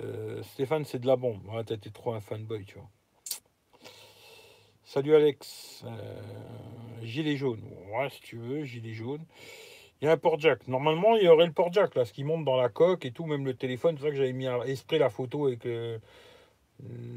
Euh, 0.00 0.42
Stéphane, 0.42 0.84
c'est 0.84 0.98
de 0.98 1.06
la 1.06 1.16
bombe. 1.16 1.40
Ouais, 1.48 1.64
t'as 1.64 1.76
été 1.76 1.90
trop 1.90 2.12
un 2.12 2.20
fanboy, 2.20 2.64
tu 2.64 2.74
vois. 2.74 2.88
Salut 4.88 5.16
Alex. 5.16 5.84
Euh, 5.84 6.20
gilet 7.02 7.36
jaune. 7.36 7.60
Ouais, 7.92 8.08
si 8.08 8.20
tu 8.20 8.36
veux, 8.36 8.62
gilet 8.62 8.92
jaune. 8.92 9.24
Il 10.00 10.04
y 10.04 10.08
a 10.08 10.12
un 10.12 10.16
port 10.16 10.38
jack. 10.38 10.68
Normalement, 10.68 11.16
il 11.16 11.24
y 11.24 11.28
aurait 11.28 11.46
le 11.46 11.52
port 11.52 11.72
jack, 11.72 11.96
là, 11.96 12.04
ce 12.04 12.12
qui 12.12 12.22
monte 12.22 12.44
dans 12.44 12.56
la 12.56 12.68
coque 12.68 13.04
et 13.04 13.10
tout, 13.10 13.26
même 13.26 13.44
le 13.44 13.54
téléphone. 13.54 13.96
C'est 13.98 14.04
ça 14.04 14.10
que 14.10 14.16
j'avais 14.16 14.32
mis 14.32 14.46
à 14.46 14.58
esprit 14.64 15.00
la 15.00 15.10
photo 15.10 15.48
avec 15.48 15.66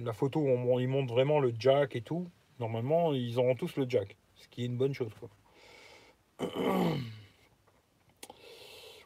la 0.03 0.13
photo 0.13 0.39
où 0.39 0.47
on, 0.47 1.05
vraiment 1.05 1.39
le 1.39 1.53
jack 1.60 1.95
et 1.95 2.01
tout. 2.01 2.27
Normalement, 2.60 3.13
ils 3.13 3.38
auront 3.38 3.53
tous 3.53 3.75
le 3.75 3.86
jack. 3.88 4.17
Ce 4.36 4.47
qui 4.47 4.63
est 4.63 4.65
une 4.65 4.77
bonne 4.77 4.95
chose. 4.95 5.12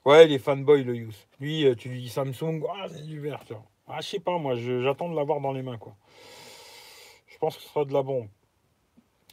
Ouais, 0.05 0.27
les 0.27 0.37
fanboys, 0.37 0.83
le 0.83 0.95
use. 0.97 1.27
Lui, 1.39 1.65
euh, 1.65 1.75
tu 1.75 1.87
dis 1.87 2.09
Samsung, 2.09 2.61
ah, 2.69 2.87
c'est 2.89 3.07
du 3.07 3.21
vert, 3.21 3.39
vois. 3.49 3.63
Ah, 3.87 4.01
je 4.01 4.09
sais 4.09 4.19
pas, 4.19 4.37
moi, 4.37 4.55
j'attends 4.55 5.07
de 5.09 5.15
l'avoir 5.15 5.39
dans 5.39 5.53
les 5.53 5.61
mains. 5.61 5.79
Je 7.27 7.37
pense 7.37 7.55
que 7.55 7.63
ce 7.63 7.69
sera 7.69 7.85
de 7.85 7.93
la 7.93 8.03
bombe. 8.03 8.27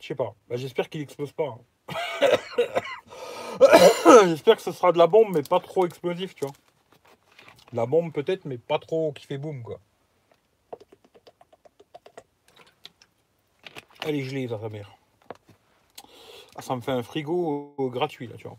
Je 0.01 0.07
sais 0.07 0.15
pas. 0.15 0.35
Bah, 0.49 0.57
J'espère 0.57 0.89
qu'il 0.89 1.01
explose 1.03 1.33
pas. 1.33 1.49
Hein. 1.49 1.61
J'espère 4.27 4.57
que 4.57 4.63
ce 4.63 4.73
sera 4.73 4.93
de 4.93 4.99
la 4.99 5.07
bombe, 5.07 5.29
mais 5.35 5.43
pas 5.43 5.61
trop 5.61 5.87
explosif, 5.87 6.35
tu 6.35 6.45
vois. 6.45 6.55
La 7.73 7.87
bombe 7.87 8.13
peut-être, 8.13 8.45
mais 8.47 8.59
pas 8.59 8.79
trop 8.79 9.13
qui 9.13 9.27
fait 9.27 9.39
boum, 9.39 9.63
quoi. 9.63 9.79
Elle 14.07 14.17
est 14.17 14.23
gelée, 14.23 14.49
ta 14.49 14.69
mère. 14.69 14.91
Ah, 16.57 16.63
ça 16.63 16.75
me 16.75 16.81
fait 16.81 16.93
un 16.93 17.03
frigo 17.03 17.75
gratuit, 17.79 18.27
là, 18.27 18.37
tu 18.37 18.49
vois. 18.49 18.57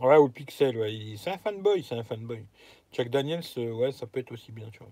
Ouais, 0.00 0.16
ou 0.16 0.26
le 0.26 0.32
Pixel, 0.32 0.76
ouais. 0.76 1.14
C'est 1.16 1.30
un 1.30 1.38
fanboy, 1.38 1.82
c'est 1.82 1.94
un 1.94 2.04
fanboy. 2.04 2.44
Chuck 2.92 3.08
Daniels, 3.08 3.42
euh, 3.58 3.72
ouais, 3.72 3.92
ça 3.92 4.06
peut 4.06 4.20
être 4.20 4.32
aussi 4.32 4.52
bien, 4.52 4.68
tu 4.70 4.78
vois. 4.78 4.88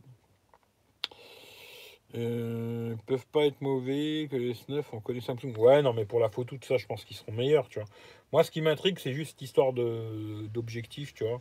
Euh, 2.17 2.95
peuvent 3.07 3.27
pas 3.27 3.45
être 3.47 3.61
mauvais 3.61 4.29
que 4.31 4.37
les 4.37 4.53
S9, 4.53 4.85
on 4.93 5.01
connaît 5.01 5.21
Samsung. 5.21 5.55
Ouais, 5.59 5.83
non, 5.83 5.93
mais 5.93 6.05
pour 6.05 6.21
la 6.21 6.29
photo, 6.29 6.57
tout 6.57 6.67
ça, 6.67 6.77
je 6.77 6.87
pense 6.87 7.05
qu'ils 7.05 7.17
seront 7.17 7.33
meilleurs, 7.33 7.69
tu 7.69 7.79
vois. 7.79 7.89
Moi, 8.33 8.43
ce 8.43 8.51
qui 8.51 8.61
m'intrigue, 8.63 8.99
c'est 8.99 9.13
juste 9.13 9.41
histoire 9.43 9.73
d'objectif, 9.73 11.15
tu 11.15 11.25
vois. 11.25 11.41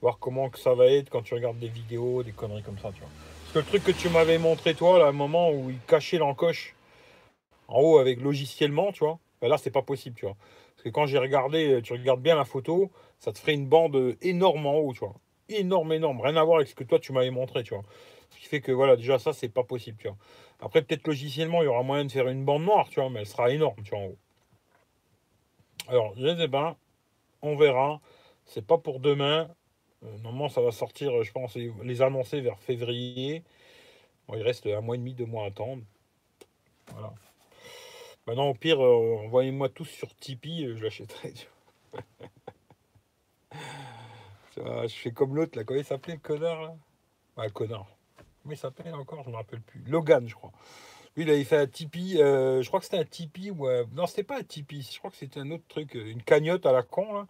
Voir 0.00 0.18
comment 0.18 0.48
que 0.50 0.58
ça 0.58 0.74
va 0.74 0.86
être 0.86 1.10
quand 1.10 1.22
tu 1.22 1.34
regardes 1.34 1.58
des 1.58 1.68
vidéos, 1.68 2.22
des 2.22 2.32
conneries 2.32 2.62
comme 2.62 2.78
ça, 2.78 2.90
tu 2.92 3.00
vois. 3.00 3.10
Parce 3.42 3.52
que 3.52 3.58
le 3.58 3.64
truc 3.80 3.84
que 3.84 4.00
tu 4.00 4.08
m'avais 4.08 4.38
montré, 4.38 4.74
toi, 4.74 4.98
là, 4.98 5.06
un 5.06 5.12
moment 5.12 5.50
où 5.50 5.70
il 5.70 5.78
cachait 5.86 6.18
l'encoche 6.18 6.74
en 7.68 7.80
haut 7.80 7.98
avec 7.98 8.20
logiciellement, 8.20 8.92
tu 8.92 9.04
vois, 9.04 9.18
ben 9.40 9.48
là, 9.48 9.58
c'est 9.58 9.70
pas 9.70 9.82
possible, 9.82 10.16
tu 10.16 10.26
vois. 10.26 10.36
Parce 10.74 10.84
que 10.84 10.88
quand 10.88 11.06
j'ai 11.06 11.18
regardé, 11.18 11.80
tu 11.82 11.92
regardes 11.92 12.20
bien 12.20 12.34
la 12.34 12.44
photo, 12.44 12.90
ça 13.18 13.32
te 13.32 13.38
ferait 13.38 13.54
une 13.54 13.66
bande 13.66 14.16
énorme 14.22 14.66
en 14.66 14.76
haut, 14.76 14.92
tu 14.92 15.00
vois. 15.00 15.14
Énorme, 15.48 15.92
énorme. 15.92 16.20
Rien 16.20 16.36
à 16.36 16.44
voir 16.44 16.56
avec 16.56 16.68
ce 16.68 16.74
que 16.74 16.84
toi, 16.84 16.98
tu 16.98 17.12
m'avais 17.12 17.30
montré, 17.30 17.62
tu 17.62 17.74
vois. 17.74 17.84
Ce 18.34 18.40
qui 18.40 18.46
fait 18.46 18.60
que, 18.60 18.72
voilà, 18.72 18.96
déjà, 18.96 19.18
ça, 19.18 19.32
c'est 19.32 19.48
pas 19.48 19.62
possible, 19.62 19.98
tu 19.98 20.08
vois. 20.08 20.16
Après, 20.60 20.82
peut-être 20.82 21.06
logiciellement, 21.06 21.62
il 21.62 21.66
y 21.66 21.68
aura 21.68 21.82
moyen 21.82 22.04
de 22.04 22.10
faire 22.10 22.28
une 22.28 22.44
bande 22.44 22.64
noire, 22.64 22.88
tu 22.88 23.00
vois, 23.00 23.10
mais 23.10 23.20
elle 23.20 23.26
sera 23.26 23.50
énorme, 23.50 23.82
tu 23.84 23.90
vois, 23.90 24.00
en 24.00 24.06
haut. 24.06 24.18
Alors, 25.88 26.14
je 26.16 26.36
sais 26.36 26.48
pas. 26.48 26.76
On 27.42 27.56
verra. 27.56 28.00
C'est 28.46 28.66
pas 28.66 28.78
pour 28.78 29.00
demain. 29.00 29.48
Euh, 30.02 30.18
normalement, 30.18 30.48
ça 30.48 30.60
va 30.60 30.72
sortir, 30.72 31.22
je 31.22 31.32
pense, 31.32 31.56
les 31.56 32.02
annoncer 32.02 32.40
vers 32.40 32.58
février. 32.58 33.44
Bon, 34.26 34.36
il 34.36 34.42
reste 34.42 34.66
un 34.66 34.80
mois 34.80 34.96
et 34.96 34.98
demi, 34.98 35.14
deux 35.14 35.26
mois 35.26 35.44
à 35.44 35.48
attendre. 35.48 35.82
Voilà. 36.92 37.12
Maintenant, 38.26 38.48
au 38.48 38.54
pire, 38.54 38.82
euh, 38.82 39.18
envoyez-moi 39.24 39.68
tous 39.68 39.84
sur 39.84 40.14
Tipeee, 40.16 40.64
euh, 40.64 40.76
je 40.76 40.84
l'achèterai. 40.84 41.34
je 44.56 44.94
fais 44.94 45.12
comme 45.12 45.36
l'autre, 45.36 45.58
là. 45.58 45.64
Comment 45.64 45.80
il 45.80 45.84
s'appelait, 45.84 46.14
le 46.14 46.20
connard, 46.20 46.62
là? 46.62 46.76
Ouais, 47.36 47.50
connard. 47.50 47.93
Comment 48.44 48.54
il 48.54 48.58
s'appelle 48.58 48.94
encore 48.94 49.22
Je 49.24 49.28
ne 49.28 49.32
me 49.32 49.38
rappelle 49.38 49.60
plus. 49.60 49.82
Logan, 49.88 50.28
je 50.28 50.34
crois. 50.34 50.52
Lui, 51.16 51.24
il 51.24 51.30
avait 51.30 51.42
fait 51.42 51.56
un 51.56 51.66
Tipeee. 51.66 52.22
Euh, 52.22 52.62
je 52.62 52.68
crois 52.68 52.78
que 52.78 52.84
c'était 52.86 52.98
un 52.98 53.04
Tipeee. 53.04 53.50
Ou 53.50 53.66
Non, 53.92 54.06
c'était 54.06 54.22
pas 54.22 54.38
un 54.38 54.44
Tipeee. 54.44 54.88
Je 54.92 54.98
crois 54.98 55.10
que 55.10 55.16
c'était 55.16 55.40
un 55.40 55.50
autre 55.50 55.64
truc. 55.66 55.94
Une 55.94 56.22
cagnotte 56.22 56.66
à 56.66 56.72
la 56.72 56.82
con, 56.82 57.12
là. 57.12 57.26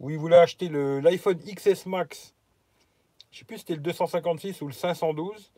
Où 0.00 0.10
il 0.10 0.18
voulait 0.18 0.36
acheter 0.36 0.68
l'iPhone 0.68 1.38
XS 1.38 1.86
Max. 1.86 2.34
Je 3.30 3.38
sais 3.38 3.44
plus 3.44 3.58
si 3.58 3.60
c'était 3.60 3.74
le 3.74 3.80
256 3.80 4.62
ou 4.62 4.66
le 4.66 4.72
512. 4.72 5.52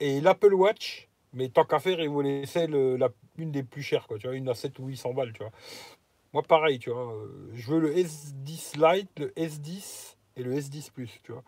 Et 0.00 0.20
l'Apple 0.20 0.52
Watch 0.52 1.08
mais 1.32 1.48
tant 1.48 1.64
qu'à 1.64 1.78
faire, 1.78 2.00
il 2.00 2.08
vous 2.08 2.20
laisser 2.20 2.66
la, 2.66 3.08
une 3.38 3.52
des 3.52 3.62
plus 3.62 3.82
chères, 3.82 4.06
quoi. 4.06 4.18
Tu 4.18 4.26
vois, 4.26 4.36
une 4.36 4.48
à 4.48 4.54
7 4.54 4.78
ou 4.78 4.86
800 4.86 5.14
balles, 5.14 5.32
tu 5.32 5.42
vois. 5.42 5.52
Moi, 6.32 6.42
pareil, 6.42 6.78
tu 6.78 6.90
vois. 6.90 7.12
Euh, 7.12 7.50
je 7.54 7.70
veux 7.70 7.80
le 7.80 7.94
S10 7.94 8.76
Lite, 8.76 9.18
le 9.18 9.28
S10 9.30 10.16
et 10.36 10.42
le 10.42 10.54
S10 10.54 10.90
Plus, 10.90 11.20
tu 11.22 11.32
vois. 11.32 11.42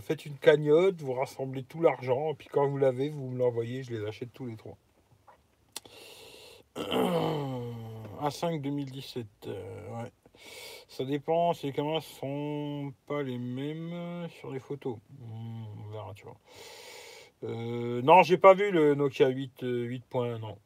Faites 0.00 0.26
une 0.26 0.38
cagnotte, 0.38 1.00
vous 1.02 1.12
rassemblez 1.12 1.62
tout 1.64 1.80
l'argent, 1.82 2.30
et 2.32 2.34
puis 2.34 2.48
quand 2.48 2.66
vous 2.66 2.78
l'avez, 2.78 3.10
vous 3.10 3.28
me 3.28 3.38
l'envoyez, 3.38 3.82
je 3.82 3.94
les 3.94 4.06
achète 4.06 4.32
tous 4.32 4.46
les 4.46 4.56
trois. 4.56 4.76
A5 8.22 8.60
2017, 8.60 9.26
euh, 9.46 10.02
ouais. 10.02 10.12
Ça 10.88 11.04
dépend 11.04 11.54
si 11.54 11.66
les 11.66 11.72
caméras 11.72 12.00
sont 12.00 12.92
pas 13.06 13.22
les 13.22 13.38
mêmes 13.38 14.28
sur 14.38 14.50
les 14.50 14.60
photos. 14.60 14.96
Hmm, 15.20 15.64
on 15.86 15.90
verra, 15.90 16.12
tu 16.14 16.24
vois. 16.24 16.36
Euh, 17.44 18.02
non, 18.02 18.22
j'ai 18.22 18.38
pas 18.38 18.54
vu 18.54 18.70
le 18.70 18.94
Nokia 18.94 19.28
8, 19.28 19.62
8.1, 19.62 20.02
euh, 20.16 20.38
non. 20.38 20.58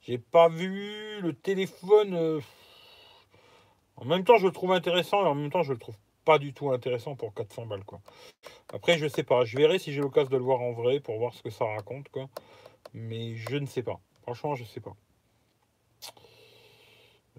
J'ai 0.00 0.18
pas 0.18 0.48
vu 0.48 1.20
le 1.20 1.32
téléphone. 1.32 2.14
Euh, 2.14 2.40
en 3.96 4.04
même 4.04 4.24
temps, 4.24 4.36
je 4.38 4.46
le 4.46 4.52
trouve 4.52 4.72
intéressant 4.72 5.24
et 5.24 5.28
en 5.28 5.34
même 5.34 5.50
temps, 5.50 5.62
je 5.62 5.72
le 5.72 5.78
trouve 5.78 5.96
pas 6.24 6.38
du 6.38 6.52
tout 6.52 6.70
intéressant 6.70 7.14
pour 7.16 7.34
400 7.34 7.66
balles, 7.66 7.84
quoi. 7.84 8.00
Après, 8.72 8.98
je 8.98 9.06
sais 9.06 9.22
pas. 9.22 9.44
Je 9.44 9.56
verrai 9.56 9.78
si 9.78 9.92
j'ai 9.92 10.00
l'occasion 10.00 10.30
de 10.30 10.36
le 10.36 10.42
voir 10.42 10.60
en 10.60 10.72
vrai 10.72 11.00
pour 11.00 11.18
voir 11.18 11.34
ce 11.34 11.42
que 11.42 11.50
ça 11.50 11.64
raconte, 11.64 12.08
quoi. 12.08 12.28
Mais 12.94 13.36
je 13.36 13.56
ne 13.56 13.66
sais 13.66 13.82
pas. 13.82 14.00
Franchement, 14.22 14.54
je 14.54 14.64
sais 14.64 14.80
pas. 14.80 14.94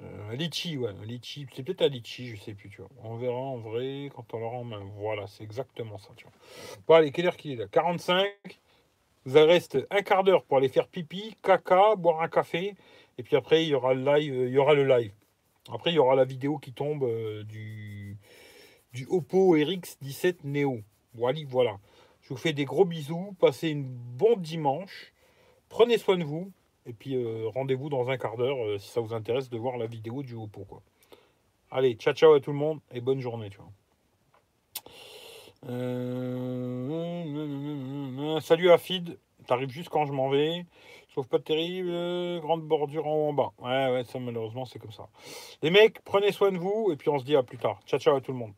Euh, 0.02 0.36
litchi, 0.36 0.78
ouais, 0.78 0.92
litchi, 1.06 1.46
c'est 1.54 1.64
peut-être 1.64 1.84
un 1.84 1.88
litchi, 1.88 2.36
je 2.36 2.42
sais 2.42 2.54
plus, 2.54 2.70
tu 2.70 2.82
vois. 2.82 2.90
On 3.04 3.16
verra 3.16 3.36
en 3.36 3.58
vrai 3.58 4.10
quand 4.16 4.34
on 4.34 4.40
l'aura 4.40 4.58
en 4.58 4.64
main. 4.64 4.84
Voilà, 4.98 5.28
c'est 5.28 5.44
exactement 5.44 5.98
ça, 5.98 6.10
tu 6.16 6.26
vois. 6.26 6.34
Bon, 6.88 6.96
allez, 6.96 7.12
quelle 7.12 7.28
heure 7.28 7.38
qu'il 7.38 7.52
est 7.52 7.56
là? 7.56 7.68
45. 7.68 8.28
Vous 9.26 9.46
reste 9.46 9.78
un 9.90 10.02
quart 10.02 10.24
d'heure 10.24 10.44
pour 10.44 10.58
aller 10.58 10.68
faire 10.68 10.88
pipi, 10.88 11.38
caca, 11.42 11.96
boire 11.96 12.22
un 12.22 12.28
café. 12.28 12.76
Et 13.18 13.24
puis 13.24 13.36
après, 13.36 13.64
il 13.64 13.70
y 13.70 13.76
aura 13.76 13.94
le 13.94 14.04
live. 14.04 14.34
Il 14.48 14.54
y 14.54 14.58
aura 14.58 14.74
le 14.74 14.86
live. 14.86 15.14
Après, 15.72 15.92
il 15.92 15.96
y 15.96 16.00
aura 16.00 16.16
la 16.16 16.26
vidéo 16.26 16.58
qui 16.58 16.74
tombe 16.74 17.04
euh, 17.04 17.44
du, 17.44 18.03
du 18.94 19.06
Oppo 19.10 19.54
RX 19.54 19.98
17 20.02 20.44
Neo. 20.44 20.82
Voilà, 21.16 21.40
voilà. 21.48 21.78
Je 22.22 22.30
vous 22.30 22.38
fais 22.38 22.54
des 22.54 22.66
gros 22.66 22.86
bisous. 22.86 23.36
Passez 23.40 23.70
une 23.70 23.86
bon 23.86 24.38
dimanche. 24.38 25.12
Prenez 25.70 25.98
soin 25.98 26.18
de 26.18 26.24
vous. 26.24 26.52
Et 26.86 26.94
puis 26.94 27.16
euh, 27.16 27.48
rendez-vous 27.50 27.90
dans 27.90 28.10
un 28.10 28.18
quart 28.18 28.38
d'heure 28.38 28.64
euh, 28.64 28.78
si 28.78 28.90
ça 28.90 29.02
vous 29.02 29.14
intéresse 29.14 29.50
de 29.50 29.58
voir 29.58 29.78
la 29.78 29.88
vidéo 29.88 30.22
du 30.22 30.36
Oppo. 30.36 30.68
Allez, 31.72 31.96
ciao 31.96 32.14
ciao 32.14 32.34
à 32.34 32.40
tout 32.40 32.52
le 32.52 32.58
monde 32.58 32.80
et 32.92 33.02
bonne 33.02 33.20
journée. 33.20 33.50
Tu 33.50 33.58
vois. 33.58 33.72
Euh, 35.70 36.52
salut 38.42 38.70
Afid, 38.70 39.18
t'arrives 39.48 39.70
juste 39.70 39.90
quand 39.90 40.06
je 40.06 40.12
m'en 40.12 40.30
vais. 40.30 40.66
Sauf 41.16 41.28
pas 41.28 41.40
terrible, 41.40 42.42
grande 42.42 42.68
bordure 42.68 43.08
en 43.08 43.16
haut 43.16 43.30
en 43.30 43.34
bas. 43.34 43.54
Ouais, 43.60 43.92
ouais, 43.92 44.04
ça 44.04 44.20
malheureusement 44.20 44.66
c'est 44.66 44.80
comme 44.80 44.92
ça. 44.92 45.08
Les 45.62 45.70
mecs, 45.70 46.02
prenez 46.04 46.32
soin 46.32 46.52
de 46.52 46.58
vous 46.58 46.90
et 46.92 46.98
puis 46.98 47.10
on 47.10 47.18
se 47.18 47.24
dit 47.24 47.36
à 47.36 47.44
plus 47.44 47.58
tard. 47.58 47.80
Ciao 47.86 48.00
ciao 48.00 48.16
à 48.16 48.22
tout 48.22 48.34
le 48.34 48.38
monde. 48.38 48.54